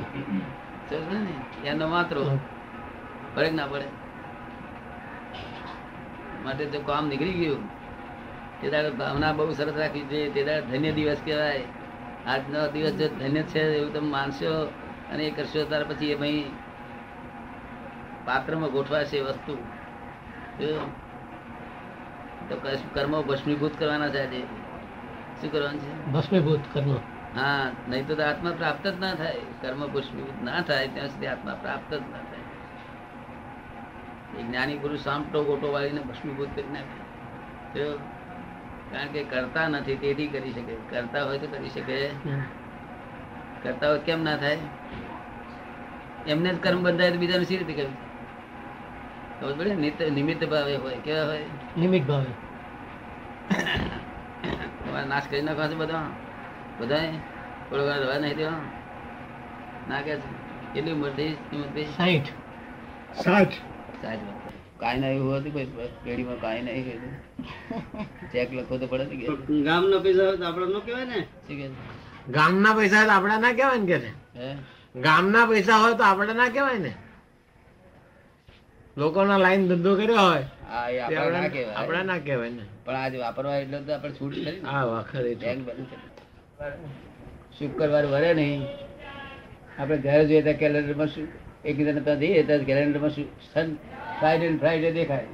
ને 0.93 1.69
એનો 1.69 1.89
માત્ર 1.89 2.39
પડે 3.35 3.51
ના 3.51 3.67
પડે? 3.67 3.85
માટે 6.45 6.65
તો 6.65 6.81
કામ 6.81 7.09
નીકળી 7.09 7.33
ગયું. 7.33 7.69
તે 8.61 8.71
દાડે 8.71 8.91
ભાવના 8.91 9.33
બહુ 9.33 9.53
સરસ 9.53 9.75
રાખી 9.77 10.01
છે. 10.01 10.31
તે 10.35 10.45
દાડે 10.45 10.67
ધન્ય 10.67 10.93
દિવસ 10.93 11.17
કહેવાય. 11.25 11.61
આજનો 12.27 12.69
દિવસ 12.69 12.93
જો 12.93 13.09
ધન્ય 13.09 13.43
છે 13.43 13.61
એવું 13.61 13.93
તમે 13.93 14.09
માનશો 14.09 14.73
અને 15.13 15.25
એ 15.25 15.31
કરશો 15.31 15.65
ત્યાર 15.65 15.85
પછી 15.85 16.11
એ 16.11 16.15
ભાઈ 16.15 16.45
પાત્રમાં 18.25 18.71
ગોઠવાશે 18.71 19.21
વસ્તુ. 19.21 19.76
તો 22.49 22.57
કર્મ 22.95 23.23
ભસ્મીભૂત 23.23 23.79
કરવાના 23.79 24.09
છે 24.09 24.19
આજે. 24.19 24.43
શું 25.41 25.53
કરવાનું 25.53 25.81
છે? 25.81 26.07
ભસ્મીભૂત 26.13 26.61
કર્મ. 26.73 26.91
હા 27.37 27.71
નહીં 27.89 28.07
તો 28.07 28.23
આત્મા 28.23 28.51
પ્રાપ્ત 28.51 28.87
જ 28.87 29.01
ના 29.01 29.15
થાય. 29.15 29.37
કર્મ 29.61 29.87
ભસ્મીભૂત 29.87 30.43
ના 30.43 30.61
થાય 30.61 30.89
ત્યાં 30.89 31.09
સુધી 31.09 31.27
આત્મા 31.27 31.55
પ્રાપ્ત 31.55 31.95
જ 31.95 32.01
ના 32.01 32.19
થાય. 32.19 32.45
જ્ઞાની 34.43 34.79
પુરુષ 34.79 35.01
સામટો 35.01 35.45
ગોટો 35.45 35.73
વાળીને 35.73 36.01
ભસ્મીભૂત 36.01 36.49
કરી 36.55 36.73
નાખે. 36.73 36.99
તો 37.73 37.99
કારણ 38.91 39.09
કે 39.09 39.25
કરતા 39.25 39.69
નથી 39.69 39.97
તેથી 39.97 40.27
કરી 40.27 40.53
શકે. 40.53 40.77
કરતા 40.91 41.25
હોય 41.25 41.39
તો 41.39 41.47
કરી 41.47 41.69
શકે. 41.69 42.09
કરતા 43.63 43.89
હોય 43.89 43.99
કેમ 43.99 44.23
ના 44.23 44.37
થાય? 44.37 44.59
એમને 46.27 46.55
જ 46.55 46.59
કર્મ 46.61 46.83
બંધાય 46.83 47.11
તો 47.11 47.19
બીજાને 47.19 47.45
સી 47.45 47.57
રીતે 47.57 47.73
કર્યું? 47.73 48.06
નિમિત્ત 49.41 50.43
ભાવે 50.51 50.75
હોય 50.77 50.99
કેવા 51.05 51.27
હોય? 51.31 51.47
નિમિત્ત 51.77 52.07
ભાવે. 52.07 52.33
નાશ 55.11 55.27
કરી 55.31 55.43
નાખવા 55.43 55.69
છે 55.69 55.77
બધા. 55.83 56.07
બધા 56.81 57.05
થોડો 57.69 57.83
વાર 57.89 57.99
રવા 58.03 58.19
નહીં 58.25 58.37
દેવા 58.37 58.61
ના 59.89 60.01
કે 60.07 60.13
કેટલી 60.73 60.95
ઉંમર 60.97 61.13
થઈ 61.17 61.85
સાહીઠ 61.97 62.31
સાઠ. 63.25 63.55
સાહેબ 64.03 64.21
કાંઈ 64.81 65.01
ના 65.01 65.13
એવું 65.19 65.33
હતું 65.37 65.53
કોઈ 65.53 65.69
પેઢીમાં 66.05 66.39
કાંઈ 66.41 66.63
નહીં 66.67 66.85
કીધું 66.87 67.15
ચેક 68.33 68.49
લખો 68.57 68.75
તો 68.81 68.87
પડે 68.91 69.05
ને 69.05 69.17
કે? 69.17 69.27
ગામનો 69.69 69.97
પૈસા 70.05 70.27
હોય 70.29 70.37
તો 70.37 70.45
આપણે 70.49 70.67
નો 70.75 70.81
કહેવાય 70.81 71.07
ને? 71.13 71.19
શું 71.47 71.57
કે? 71.61 71.67
ગામના 72.37 72.75
પૈસા 72.79 73.05
તો 73.09 73.13
આપણે 73.17 73.37
ના 73.45 73.53
કહેવાય 73.59 73.81
ને 73.81 73.87
કે. 73.91 73.99
ગામના 75.07 75.45
પૈસા 75.51 75.79
હોય 75.83 75.95
તો 76.01 76.05
આપણે 76.05 76.33
ના 76.41 76.49
કહેવાય 76.57 76.79
ને? 76.87 76.93
લોકોના 78.97 79.39
લાઈન 79.39 79.69
ધંધો 79.69 79.95
કર્યો 79.97 80.17
હોય 80.17 80.45
આપણા 81.01 82.03
ના 82.03 82.19
કહેવાય. 82.19 82.51
ના 82.51 82.63
પણ 82.85 82.95
આજે 82.97 83.19
વાપરવા 83.19 83.57
એટલે 83.57 83.79
તો 83.81 83.93
આપણે 83.93 84.13
છૂટ 84.13 84.35
કરી 84.35 84.61
હા 84.61 84.85
વાખરે 84.85 85.35
બંધ 85.35 85.87
શુક્રવાર 87.59 88.07
વરે 88.07 88.35
નહીં. 88.35 88.63
આપણે 89.79 89.97
ઘરે 89.97 90.25
જોઈએ 90.27 90.43
ત્યાં 90.43 90.59
કેલેન્ડરમાં 90.59 91.07
શું 91.07 91.29
એકબીજાને 91.65 92.01
ત્યાં 92.01 92.19
જઈએ 92.19 92.43
ત્યાં 92.43 92.65
કેલેન્ડરમાં 92.65 93.11
શું 93.11 93.29
સન 93.55 93.69
ફ્રાઈડે 94.21 94.57
ફ્રાઈડે 94.57 94.91
દેખાય. 94.91 95.27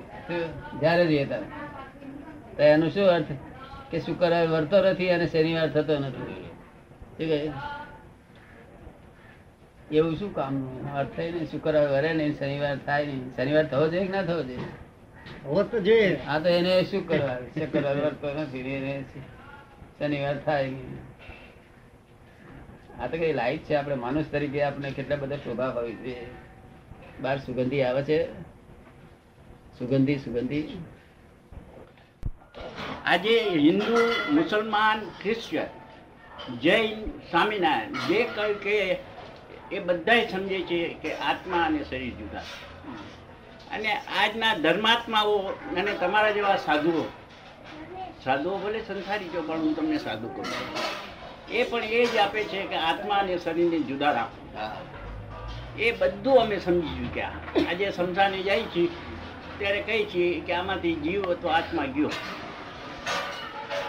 જ્યારે 0.81 1.07
જોઈએ 1.07 1.25
ત્યારે. 1.25 1.47
તો 2.57 2.63
એનો 2.63 2.89
શું 2.89 3.09
અર્થ? 3.09 3.33
કે 3.91 3.99
શુક્રવાર 4.01 4.47
વરતો 4.47 4.77
નથી 4.91 5.11
અને 5.11 5.27
શનિવાર 5.27 5.69
થતો 5.69 5.99
નથી. 5.99 7.53
એવું 9.93 10.17
શું 10.17 10.35
કામનું 10.35 10.95
અર્થ 10.95 11.17
થાય 11.17 11.31
નહીં 11.31 11.51
શુક્રવાર 11.51 11.89
વરે 11.89 12.13
નહીં 12.13 12.39
શનિવાર 12.39 12.79
થાય 12.79 13.07
નહીં 13.07 13.37
શનિવાર 13.37 13.67
થવો 13.67 13.89
જોઈએ 13.89 14.05
કે 14.05 14.13
ના 14.13 14.23
થવો 14.23 14.43
જોઈએ? 14.43 14.59
હવે 15.45 15.65
તો 15.65 15.81
જોઈએ. 15.81 16.21
હા 16.27 16.39
તો 16.39 16.49
એને 16.49 16.83
શું 16.83 17.09
કરવા 17.09 17.37
શુક્રવાર 17.37 17.97
વર્તો 17.97 18.35
નથી 18.35 18.59
એને 18.59 19.05
શનિવાર 19.99 20.39
થાય 20.39 20.71
નહીં. 20.71 20.99
આ 23.01 23.07
તો 23.07 23.17
કઈ 23.19 23.33
લાઈટ 23.33 23.63
છે. 23.63 23.75
આપણે 23.75 23.95
માણસ 23.95 24.25
તરીકે 24.33 24.63
આપણે 24.63 24.91
કેટલા 24.91 25.17
બધા 25.17 25.37
શોભા 25.37 25.69
હોય 25.69 25.93
છે 25.93 26.27
બાર 27.21 27.39
સુગંધી 27.39 27.83
આવે 27.83 28.03
છે. 28.03 28.33
સુગંધી 29.79 30.17
સુગંધી. 30.17 30.79
આજે 33.05 33.41
હિન્દુ 33.49 33.97
મુસલમાન 34.35 35.01
ખ્રિસ્ચન 35.23 36.59
જૈન 36.59 37.07
સ્વામિનારાયણ 37.31 37.93
જે 38.09 38.25
કઈ 38.35 38.55
કે 38.55 39.12
એ 39.71 39.79
બધાય 39.79 40.29
સમજે 40.29 40.61
છે 40.61 40.97
કે 41.03 41.15
આત્મા 41.15 41.65
અને 41.65 41.85
શરીર 41.85 42.15
જુદા. 42.15 42.43
અને 43.73 43.93
આજના 43.93 44.55
ધર્માત્માઓ 44.55 45.49
અને 45.77 45.93
તમારા 45.93 46.31
જેવા 46.31 46.57
સાધુઓ 46.57 47.07
સાધુઓ 48.25 48.59
ભલે 48.59 48.81
સંસારી 48.81 49.29
છો, 49.29 49.43
પણ 49.43 49.59
હું 49.59 49.77
તમને 49.77 49.99
સાધુ 49.99 50.29
કહું. 50.29 50.47
એ 51.51 51.65
પણ 51.65 51.85
એ 51.85 52.07
જ 52.07 52.17
આપે 52.17 52.45
છે 52.45 52.63
કે 52.63 52.77
આત્મા 52.77 53.15
અને 53.15 53.39
શરીરને 53.39 53.79
જુદા 53.79 54.13
રાખો. 54.13 54.39
એ 55.79 55.93
બધું 55.93 56.41
અમે 56.41 56.59
સમજી 56.59 56.89
ચૂક્યા. 56.89 57.33
આજે 57.71 57.91
સમસાને 57.91 58.43
જાય 58.43 58.63
છે 58.63 58.89
ત્યારે 59.59 59.83
કહી 59.83 60.05
છીએ 60.05 60.41
કે 60.41 60.53
આમાંથી 60.53 60.95
જીવ 60.95 61.31
અથવા 61.31 61.53
આત્મા 61.53 61.85
ગયો. 61.85 62.11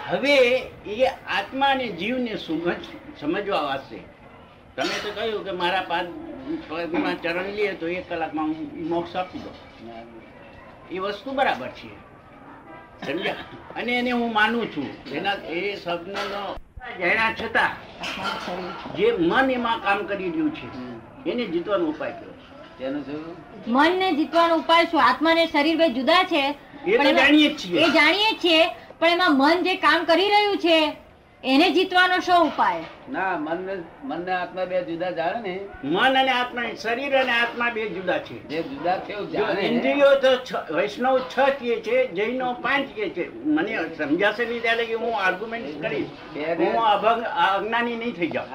હવે 0.10 0.58
એ 0.86 1.08
આત્મા 1.28 1.66
અને 1.66 1.88
જીવને 1.88 2.36
સુગંધ 2.38 2.76
સમજવા 3.20 3.62
વાસ્તે 3.62 4.13
તમે 4.76 4.96
તો 5.04 5.10
કહ્યું 5.16 5.44
કે 5.46 5.52
મારા 5.52 5.86
પાદ 5.92 6.08
ચરણ 7.24 7.50
લે 7.58 7.66
તો 7.82 7.88
એક 7.88 8.10
કલાકમાં 8.10 8.48
હું 8.48 8.88
મોક્ષ 8.90 9.16
આપી 9.16 9.40
દઉં. 9.40 9.56
એ 10.92 11.00
વસ્તુ 11.00 11.32
બરાબર 11.32 11.70
છે. 11.78 11.90
સમજ્યા? 13.06 13.46
અને 13.76 13.92
એને 14.00 14.12
હું 14.12 14.34
માનું 14.34 14.66
છું. 14.74 14.88
એના 15.12 15.36
એ 15.50 15.76
શબ્દનો 15.76 16.22
જાણ્યા 17.00 17.34
છતાં 17.34 17.72
જે 18.98 19.12
મન 19.20 19.52
એમાં 19.52 19.82
કામ 19.84 20.00
કરી 20.06 20.32
રહ્યું 20.32 20.52
છે 20.58 20.68
એને 21.32 21.46
જીતવાનો 21.46 21.86
ઉપાય 21.86 22.14
કયો 22.20 22.34
તેનું 22.80 23.04
શું 23.06 23.22
મનને 23.68 24.08
જીતવાનો 24.16 24.56
ઉપાય 24.64 24.86
શું? 24.92 25.02
આત્મા 25.04 25.34
ને 25.34 25.46
શરીર 25.48 25.78
બે 25.78 25.90
જુદા 25.90 26.24
છે? 26.24 26.44
એ 26.86 27.14
જાણીએ 27.16 27.50
છીએ. 27.56 27.80
એ 27.86 27.92
જાણીએ 27.92 28.32
છીએ 28.44 28.62
પણ 29.00 29.08
એમાં 29.16 29.38
મન 29.38 29.64
જે 29.64 29.76
કામ 29.76 30.06
કરી 30.06 30.30
રહ્યું 30.30 30.58
છે 30.58 30.78
એને 31.44 31.72
જીતવાનો 31.76 32.18
શો 32.22 32.36
ઉપાય? 32.44 32.84
ના 33.12 33.38
મન 33.38 33.84
મન 34.04 34.22
ને 34.26 34.32
આત્મા 34.34 34.66
બે 34.66 34.84
જુદા 34.90 35.12
જાણે 35.12 35.42
ને. 35.48 35.56
મન 35.84 36.16
અને 36.20 36.32
આત્મા 36.32 36.70
શરીર 36.84 37.18
અને 37.22 37.32
આત્મા 37.32 37.72
બે 37.78 37.90
જુદા 37.90 38.20
છે. 38.20 38.38
જે 38.52 38.64
જુદા 38.64 38.98
છે 39.08 39.14
જાણે? 39.34 39.62
ઇન્દ્રિયો 39.62 40.16
તો 40.16 40.32
વૈષ્ણવ 40.76 41.20
છ 41.34 41.36
કે 41.60 41.82
છે 41.82 41.98
જૈનો 42.14 42.54
પાંચ 42.68 42.96
કે 42.96 43.10
છે. 43.10 43.28
મને 43.58 43.76
સમજાશે 43.98 44.46
નહીં 44.46 44.62
ત્યારે 44.62 44.86
કે 44.86 45.02
હું 45.04 45.20
આર્ગ્યુમેન્ટ 45.26 45.82
કરીશ. 45.82 46.12
હું 46.62 46.80
અભંગ 46.86 47.28
અજ્ઞાની 47.48 47.96
નહીં 47.96 48.16
થઈ 48.16 48.32
જાઉં. 48.38 48.50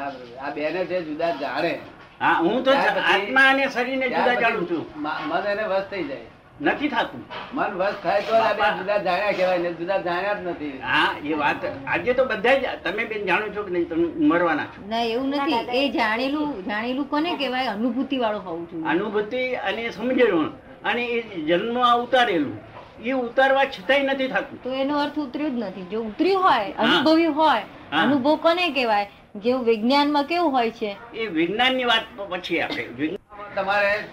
આ 0.45 0.51
બેને 0.51 0.85
જે 0.85 1.03
જુદા 1.03 1.33
જાણે. 1.45 1.73
હા 2.21 2.35
હું 2.35 2.65
તો 2.65 2.71
આત્મા 2.73 3.47
અને 3.51 3.71
શરીરને 3.71 4.07
ને 4.07 4.17
જુદા 4.17 4.41
જાણું 4.41 4.67
છું. 4.69 4.85
મન 4.97 5.47
એને 5.47 5.65
વસ્ત 5.65 5.91
થઈ 5.91 6.05
જાય. 6.05 6.27
નથી 6.61 6.89
થતું. 6.89 7.25
મન 7.55 7.75
વસ 7.81 7.95
થાય 8.03 8.23
તો 8.23 8.35
આ 8.35 8.71
જુદા 8.77 8.99
જાણ્યા 8.99 9.33
કહેવાય 9.33 9.59
ને 9.59 9.73
જુદા 9.73 9.99
જાણ્યા 9.99 10.35
જ 10.35 10.47
નથી. 10.47 10.71
હા 10.85 11.17
એ 11.25 11.35
વાત 11.35 11.67
આજે 11.87 12.13
તો 12.13 12.25
બધા 12.25 12.55
જ 12.55 12.65
તમે 12.85 13.05
બેન 13.05 13.27
જાણો 13.27 13.49
છો 13.57 13.63
કે 13.63 13.71
નહીં 13.71 13.89
તમે 13.89 14.07
મરવાના 14.27 14.65
છો. 14.65 14.89
ના 14.89 15.03
એવું 15.03 15.29
નથી. 15.29 15.79
એ 15.79 15.89
જાણેલું 15.89 16.65
જાણેલું 16.65 17.11
કોને 17.11 17.37
કહેવાય? 17.37 17.67
અનુભૂતિ 17.67 18.19
વાળો 18.19 18.39
હોવું 18.39 18.71
જોઈએ. 18.71 18.87
અનુભૂતિ 18.87 19.43
અને 19.55 19.91
સમજણ. 19.91 20.49
અને 20.85 21.05
એ 21.07 21.41
જન્મ 21.41 21.79
ઉતારેલું. 22.05 22.57
એ 23.05 23.13
ઉતારવા 23.13 23.65
છતાંય 23.65 24.03
નથી 24.03 24.29
થતું. 24.29 24.63
તો 24.63 24.71
એનો 24.73 24.99
અર્થ 24.99 25.19
ઉતર્યો 25.19 25.49
જ 25.49 25.53
નથી. 25.53 25.83
જો 25.83 26.03
ઉતર્યું 26.03 26.43
હોય. 26.43 26.73
અનુભવી 26.73 27.27
હોય 27.27 27.63
અનુભવ 27.93 28.37
કોને 28.37 28.71
કહેવાય? 28.71 29.11
જેવું 29.37 29.65
વિજ્ઞાનમાં 29.65 30.25
કેવું 30.25 30.53
હોય 30.53 30.71
છે? 30.71 30.97
એ 31.15 31.27
વિજ્ઞાનની 31.27 31.85
વાત 31.85 32.05
પછી 32.29 32.61
આપણે 32.61 33.17
તમારે 33.55 34.05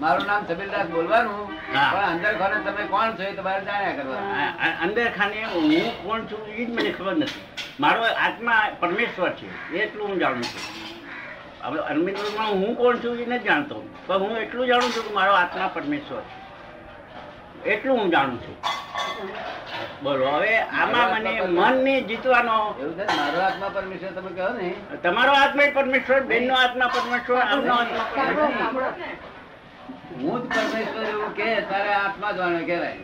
મારું 0.00 0.26
નામ 0.26 0.42
સબીલદાસ 0.48 0.88
બોલવાનું 0.94 1.48
પણ 1.72 2.04
અંદર 2.12 2.32
ખાને 2.40 2.58
તમે 2.66 2.84
કોણ 2.92 3.16
છો 3.16 3.22
એ 3.30 3.32
તમારે 3.38 3.62
જાણ્યા 3.68 4.50
આ 4.64 4.72
અંદર 4.84 5.06
ખાને 5.16 5.38
હું 5.54 5.72
કોણ 6.04 6.20
છું 6.30 6.42
એ 6.50 6.64
જ 6.66 6.68
મને 6.76 6.90
ખબર 6.98 7.14
નથી. 7.16 7.42
મારો 7.84 8.02
આત્મા 8.26 8.60
પરમેશ્વર 8.80 9.32
છે 9.38 9.48
એટલું 9.84 10.06
હું 10.10 10.18
જાણું 10.22 10.46
છું. 10.52 10.62
હવે 11.64 11.78
અરવિંદમાં 11.90 12.52
હું 12.60 12.76
કોણ 12.76 13.02
છું 13.02 13.18
એ 13.22 13.26
નથી 13.26 13.48
જાણતો 13.48 13.82
પણ 14.06 14.20
હું 14.22 14.36
એટલું 14.44 14.66
જાણું 14.70 14.94
છું 14.94 15.04
કે 15.08 15.12
મારો 15.18 15.32
આત્મા 15.40 15.72
પરમેશ્વર 15.74 16.22
છે. 16.28 16.36
એટલું 17.72 17.98
હું 18.00 18.08
જાણું 18.14 18.38
છું. 18.44 18.56
બોલો 20.04 20.30
હવે 20.36 20.54
આમાં 20.60 21.08
મને 21.16 21.32
મન 21.48 21.76
ને 21.84 21.94
જીતવાનો 22.08 22.56
એવું 22.80 22.94
મારો 23.18 23.38
આત્મા 23.48 23.74
પરમેશ્વર 23.76 24.12
તમે 24.16 24.30
કહો 24.38 24.48
ને. 24.60 24.70
તમારો 25.04 25.32
આત્મા 25.42 25.68
પરમેશ્વર 25.76 25.76
પરમેશ્વર 25.76 26.20
બેનનો 26.32 26.54
આત્મા 26.62 26.90
પરમેશ્વર 26.96 27.44
આમનો 27.44 27.74
આત્મા 27.82 28.06
પરમેશ્વર. 28.16 29.30
હું 30.20 30.42
જ 30.42 30.48
પરમેશ્વર 30.48 31.04
એવું 31.04 31.34
કે 31.34 31.60
તારે 31.60 31.94
આત્મા 31.94 32.32
જાણે 32.32 32.64
કહેવાય. 32.64 32.96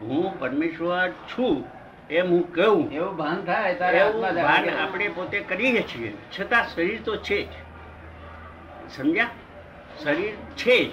હું 0.00 0.38
પરમેશ્વર 0.38 1.10
છું 1.10 1.64
એમ 2.10 2.26
હું 2.26 2.52
કહું. 2.52 2.92
એવું 2.92 3.16
ભાન 3.16 3.44
થાય 3.44 3.74
તારે 3.74 4.00
આત્મા 4.00 4.30
ભાન 4.30 4.70
આપણે 4.70 5.08
પોતે 5.08 5.40
કરીએ 5.40 5.82
છીએ 5.82 6.12
છતાં 6.38 6.68
શરીર 6.74 7.02
તો 7.04 7.16
છે 7.16 7.42
જ. 7.42 7.48
સમજ્યા? 8.96 9.28
શરીર 10.04 10.32
છે 10.56 10.84
જ. 10.84 10.90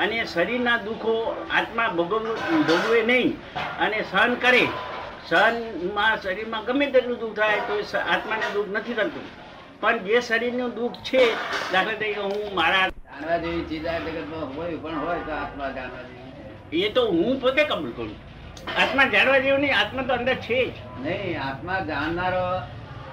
અને 0.00 0.24
શરીરના 0.24 0.76
દુઃખો 0.76 1.36
આત્મા 1.50 1.88
ભોગવવું 1.88 2.62
ભોગવે 2.62 3.02
નહીં 3.02 3.36
અને 3.78 4.04
સહન 4.10 4.34
કરે. 4.34 4.64
સહનમાં 5.28 6.22
શરીરમાં 6.22 6.64
ગમે 6.64 6.86
તેટલું 6.86 7.18
દુઃખ 7.18 7.36
થાય 7.36 7.60
તો 7.60 7.74
આત્માને 7.98 8.48
દુઃખ 8.54 8.68
નથી 8.68 8.94
થતું. 8.94 9.26
પણ 9.80 9.98
જે 9.98 10.20
શરીરનું 10.20 10.74
દુઃખ 10.74 10.92
છે 10.92 11.32
દાખલા 11.72 11.94
તરીકે 11.94 12.20
હું 12.20 12.54
મારા 12.54 12.88
જાણવા 13.12 13.38
જેવી 13.38 13.64
ચીજ 13.68 13.86
આ 13.86 13.98
જગતમાં 14.00 14.54
હોય 14.56 14.76
પણ 14.82 14.98
હોય 15.04 15.22
તો 15.26 15.32
આત્મા 15.32 15.70
જાણવા 15.76 16.04
જેવી. 16.08 16.84
એ 16.86 16.90
તો 16.90 17.02
હું 17.10 17.40
પોતે 17.40 17.64
કબૂલ 17.64 17.92
કરું 17.96 18.12
આત્મા 18.76 19.06
જાણવા 19.14 19.40
જેવું 19.46 19.60
નહીં 19.60 19.76
આત્મા 19.80 20.04
તો 20.08 20.14
અંદર 20.14 20.36
છે 20.46 20.58
જ. 20.66 20.72
નહીં 21.04 21.40
આત્મા 21.48 21.80
જાણનારો 21.90 22.46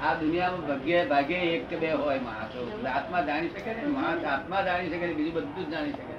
આ 0.06 0.14
દુનિયામાં 0.22 0.66
ભાગ્ય 0.70 1.00
ભાગ્ય 1.12 1.38
એક 1.56 1.64
કે 1.70 1.76
બે 1.82 1.92
હોય 1.92 2.22
માણસો. 2.22 2.60
આત્મા 2.96 3.22
જાણી 3.30 3.52
શકે 3.56 3.72
ને? 3.74 3.84
માણસ 3.98 4.24
આત્મા 4.34 4.62
જાણી 4.70 4.90
શકે 4.90 5.06
ને? 5.08 5.14
બીજું 5.20 5.34
બધું 5.34 5.66
જ 5.66 5.72
જાણી 5.74 5.94
શકે. 5.94 6.14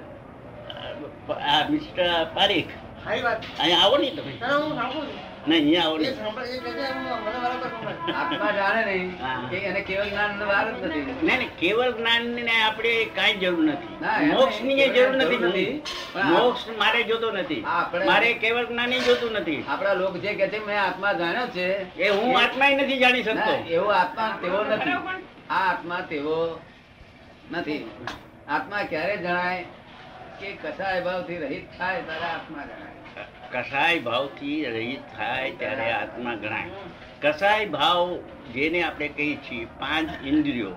આ 1.51 1.61
મિસ્ટર 1.69 2.09
પારેખ. 2.35 2.71
સારી 3.03 3.23
વાત. 3.23 3.41
અહીંયા 3.59 3.83
આવો 3.85 3.97
નહીં 3.97 4.15
તમે. 4.15 4.33
હું 4.41 4.71
છું. 5.45 5.53
અહીંયા 5.53 5.83
આવો 5.83 5.97
ને. 5.97 6.09
કેવળ 11.59 11.91
જ્ઞાન 11.91 12.25
ને 12.25 12.55
આપણે 12.61 12.93
કાંઈ 13.15 13.33
જરૂર 13.33 13.63
નથી. 13.63 13.95
મોક્ષની 14.27 14.89
જરૂર 14.89 15.15
નથી 15.15 15.81
મોક્ષ 16.23 16.67
મારે 16.77 17.03
જોતો 17.03 17.31
નથી. 17.31 17.61
મારે 18.05 18.33
કેવળ 18.33 18.65
જ્ઞાન 18.65 18.91
જોતું 18.91 19.31
નથી. 19.31 19.65
આપણા 19.67 19.93
લોક 19.93 20.17
જે 20.17 20.33
કે 20.33 20.47
છે 20.47 20.65
મેં 20.65 20.81
આત્મા 20.83 21.13
જાણ્યો 21.13 21.47
છે 21.47 21.67
એ 21.99 22.09
હું 22.09 22.39
આત્મા 22.39 22.69
નથી 22.69 22.97
જાણી 22.97 23.23
શકતો. 23.23 23.53
એવો 23.69 23.89
આત્મા 23.89 24.37
તેવો 24.41 24.63
નથી. 24.63 24.93
આ 25.49 25.61
આત્મા 25.71 26.01
તેવો 26.09 26.59
નથી. 27.51 27.85
આત્મા 28.49 28.83
ક્યારે 28.83 29.17
જણાય 29.17 29.63
કે 30.39 30.51
કસાય 30.63 31.01
ભાવથી 31.01 31.37
રહિત 31.37 31.65
થાય 31.77 32.01
ત્યારે 32.01 32.25
આત્મા 32.25 32.63
જણાય 32.63 32.90
કસાય 33.53 33.99
ભાવથી 33.99 34.65
રહિત 34.65 34.99
થાય 35.17 35.51
ત્યારે 35.51 35.91
આત્મા 35.91 36.35
ગણાય. 36.35 36.69
કસાય 37.21 37.65
ભાવ 37.65 38.15
જેને 38.53 38.83
આપણે 38.83 39.07
કહીએ 39.07 39.35
છીએ 39.35 39.65
પાંચ 39.65 40.09
ઇન્દ્રિયો 40.25 40.75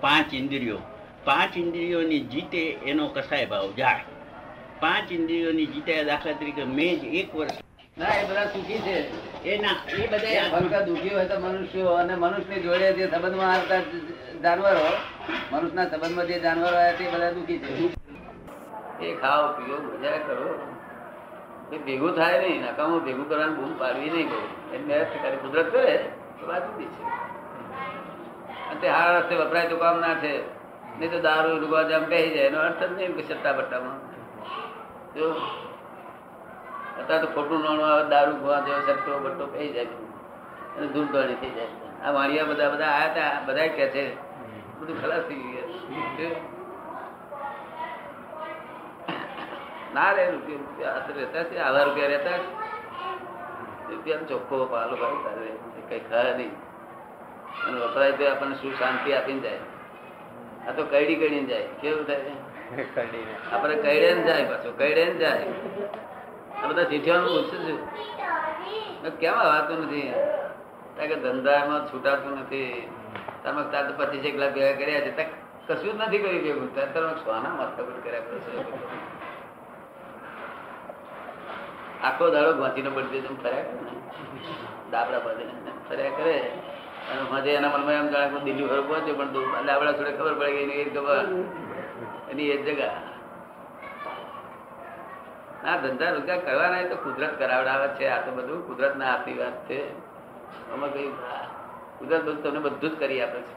પાંચ 0.00 0.34
ઇન્દ્રિયો. 0.34 0.78
પાંચ 1.24 1.56
ઇન્દ્રિયોની 1.56 2.20
જીતે 2.20 2.62
એનો 2.86 3.08
કસાય 3.08 3.46
ભાવ 3.46 3.72
જાય. 3.76 4.04
પાંચ 4.80 5.12
ઇન્દ્રિયોની 5.12 5.66
જીતે 5.66 6.04
દાખલા 6.04 6.32
તરીકે 6.32 6.64
મેં 6.64 7.00
જ 7.00 7.04
એક 7.04 7.36
વર્ષ 7.36 7.58
ના 7.98 8.14
એ 8.20 8.24
બધા 8.24 8.46
સુખી 8.46 8.78
છે. 8.78 8.96
એના 9.44 9.76
એ 9.88 10.02
એ 10.02 10.06
બધા 10.06 10.58
ફક્ત 10.58 10.84
દુઃખી 10.88 11.08
હોય 11.08 11.24
તો 11.24 11.40
મનુષ્યો 11.40 11.94
અને 11.94 12.14
મનુષ્યની 12.14 12.62
જોડે 12.62 12.92
જે 12.92 13.08
સંબંધમાં 13.10 13.52
આવતા 13.52 13.80
જાનવરો 14.44 14.86
મનુષ્યના 15.52 15.90
સંબંધમાં 15.90 16.26
જે 16.26 16.40
જાનવરો 16.40 16.76
આવ્યા 16.76 16.98
તે 16.98 17.10
બધા 17.14 17.32
દુઃખી 17.32 17.58
છે. 17.58 17.72
એ 19.06 19.14
ખાઓ 19.20 19.48
પીઓ 19.56 19.76
મજા 19.82 20.18
કરો. 20.18 20.71
ભેગું 21.78 22.12
થાય 22.12 22.38
નહીં, 22.38 22.62
નકામું 22.62 23.04
ભેગું 23.04 23.28
કરવાનું 23.28 23.56
બૂમ 23.56 23.78
પાડવી 23.78 24.10
નહીં 24.10 24.28
કહું. 24.28 24.74
એમ 24.74 24.88
મહેનત 24.88 25.06
કરી, 25.22 25.36
કુદરત 25.36 25.72
કરે 25.72 26.10
તો 26.40 26.46
વાત 26.48 26.72
જુદી 26.72 26.84
છે. 26.84 27.02
અને 28.70 28.80
તે 28.80 28.88
હાર 28.88 29.16
રસ્તે 29.16 29.34
વપરાય 29.34 29.68
તો 29.68 29.76
કામ 29.76 30.00
ના 30.00 30.14
છે. 30.14 30.62
નહીં 30.98 31.10
તો 31.10 31.20
દારૂ 31.20 31.58
રૂવા 31.58 31.82
જેમ 31.82 32.04
કહી 32.04 32.30
જાય, 32.30 32.44
એનો 32.44 32.58
અર્થ 32.58 32.82
જ 32.82 32.92
નહીં 32.92 33.28
સટ્ટા 33.28 33.52
બટ્ટામાં. 33.52 33.98
જો, 35.14 35.30
અત્યારે 36.98 37.26
તો 37.26 37.32
ખોટું 37.32 37.64
નાણું 37.64 37.86
આવે, 37.86 38.08
દારૂ 38.08 38.36
ગોવા 38.36 38.60
જેવો 38.60 38.80
સટ્ટો, 38.80 39.18
બટ્ટો 39.18 39.46
કહી 39.46 39.72
જાય. 39.72 39.84
અને 39.84 40.86
ધૂળધોળી 40.86 41.34
થઈ 41.34 41.50
જાય. 41.50 41.66
આ 42.04 42.10
વાણિયા 42.10 42.44
બધા 42.44 42.68
બધા 42.70 42.84
આયા 42.84 43.10
હતા 43.10 43.40
બધા 43.44 43.66
કે 43.66 43.86
છે. 43.88 44.32
બધું 44.80 45.02
ખલાસ 45.02 45.22
થઈ 45.22 45.34
ગયું 45.34 46.16
છે. 46.16 46.62
ના 49.94 50.12
રે 50.12 50.30
રૂપિયા 50.30 51.06
રહેતા 51.16 51.42
છે 51.42 51.58
આવા 51.58 51.82
રૂપિયા 51.82 52.08
રહેતા. 52.08 52.38
રૂપિયાનો 53.90 54.24
ચોખ્ખો 54.24 54.64
પાલો 54.64 54.96
ભાઈ 54.96 55.24
તારે 55.24 55.50
કઈ 55.88 56.00
ખાય 56.10 56.36
નહીં. 56.36 56.52
અને 57.66 57.80
વપરાય 57.80 58.12
તો 58.12 58.24
આપણને 58.28 58.54
શું 58.54 58.78
શાંતિ 58.78 59.12
આપીને 59.12 59.40
જાય. 59.40 59.58
આ 60.68 60.72
તો 60.72 60.82
કઈડી 60.82 61.16
કઈડીને 61.16 61.46
જાય. 61.46 61.66
કેવું 61.80 62.06
થાય? 62.06 62.20
આપણે 63.52 63.74
કઈડે 63.74 64.14
ને 64.14 64.22
જાય 64.22 64.44
પાછું 64.44 64.78
કઈડે 64.78 65.04
ને 65.04 65.14
જાય. 65.14 65.44
આ 66.62 66.66
બધા 66.66 66.84
ચીઠિયાનું 66.84 67.28
પૂછું 67.28 67.60
છું. 67.68 69.18
કેમ 69.18 69.34
આવતું 69.34 69.86
નથી? 69.86 70.14
કે 70.96 71.16
ધંધામાં 71.16 71.86
છૂટાતું 71.86 72.38
નથી. 72.38 72.88
તમે 73.44 73.62
તાર 73.72 73.84
તો 73.90 73.92
પચીસ 73.98 74.24
એક 74.24 74.36
લાખ 74.38 74.54
ભેગા 74.54 74.72
કર્યા 74.72 75.00
છે. 75.00 75.16
ત્યાં 75.16 75.30
કશું 75.66 75.98
જ 75.98 76.02
નથી 76.02 76.18
કર્યું 76.18 76.42
ભેગું 76.42 76.74
તાર 76.74 76.88
તમે 76.94 77.14
સોના 77.24 77.54
માથાકૂટ 77.60 78.04
કર્યા 78.04 78.20
આખો 82.02 82.30
દાડો 82.30 82.58
વાંચીને 82.58 82.88
બળી 82.88 83.20
જેમ 83.20 83.42
ફર્યા 83.42 83.62
કરે 83.62 83.72
ને. 83.72 83.96
દાબડા 84.90 85.18
બધે 85.18 85.44
ફર્યા 85.88 86.10
કરે. 86.10 86.52
અને 87.10 87.22
મજે 87.30 87.54
એના 87.54 87.68
મનમાં 87.68 87.92
એમ 87.92 88.08
જાણે 88.08 88.40
દિલ્હી 88.44 88.66
ફરક 88.66 88.86
પહોંચ્યો 88.88 89.14
પણ 89.14 89.66
દાબડા 89.66 89.92
થોડે 89.92 90.12
ખબર 90.12 90.34
પડી 90.34 90.52
ગઈ 90.52 90.62
એની 90.62 90.72
એ 90.72 90.90
ખબર 90.90 91.26
એની 92.30 92.42
એ 92.42 92.62
જગા. 92.62 92.92
ના 95.64 95.76
ધંધા 95.76 96.10
રોજગાર 96.10 96.38
કરવાના 96.38 96.82
તો 96.82 96.96
કુદરત 96.96 97.38
કરાવડાવે 97.38 97.88
છે. 97.88 98.08
આ 98.08 98.20
તો 98.20 98.30
બધું 98.30 98.66
કુદરત 98.66 98.96
ના 98.96 99.04
આપી 99.04 99.34
વાત 99.34 99.68
છે. 99.68 99.98
અમે 100.72 100.88
કઈ 100.88 101.08
કુદરત 101.98 102.22
બધું 102.22 102.42
તમને 102.42 102.58
બધું 102.58 102.96
જ 102.96 102.98
કરી 102.98 103.20
આપે 103.20 103.40
છે. 103.40 103.54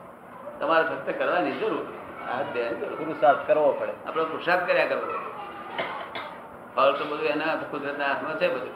તમારે 0.59 0.83
ફક્ત 0.83 1.17
કરવાની 1.17 1.51
જરૂર. 1.51 1.85
આ 2.29 2.41
ધ્યાન. 2.41 2.73
પુરુષાર્થ 2.73 3.47
કરવો 3.47 3.71
પડે. 3.71 3.93
આપણો 4.07 4.25
પુરુષાર્થ 4.25 4.67
કર્યા 4.67 4.85
કરવો 4.85 5.34
ફળ 6.75 6.91
તો 6.93 7.05
બધું 7.05 7.27
એના 7.27 7.55
કુદરતના 7.71 8.07
હાથમાં 8.07 8.39
છે 8.39 8.47
બધું. 8.47 8.73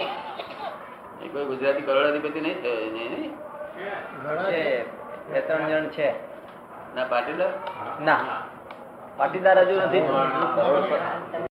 એ 1.23 1.27
કોઈ 1.27 1.45
ગુજરાતી 1.45 1.81
કરોડાધિપતિ 1.81 2.39
નહીં 2.39 2.61
થયો 2.61 2.79
એને 2.79 3.03
નહીં? 3.09 3.33
બે 5.31 5.39
ત્રણ 5.41 5.67
જણ 5.69 5.89
છે. 5.89 6.07
ના 6.95 7.03
પાટીદાર? 7.03 7.51
ના. 8.01 8.21
પાટીદાર 9.17 9.57
હજુ 9.59 9.81
નથી. 9.81 11.45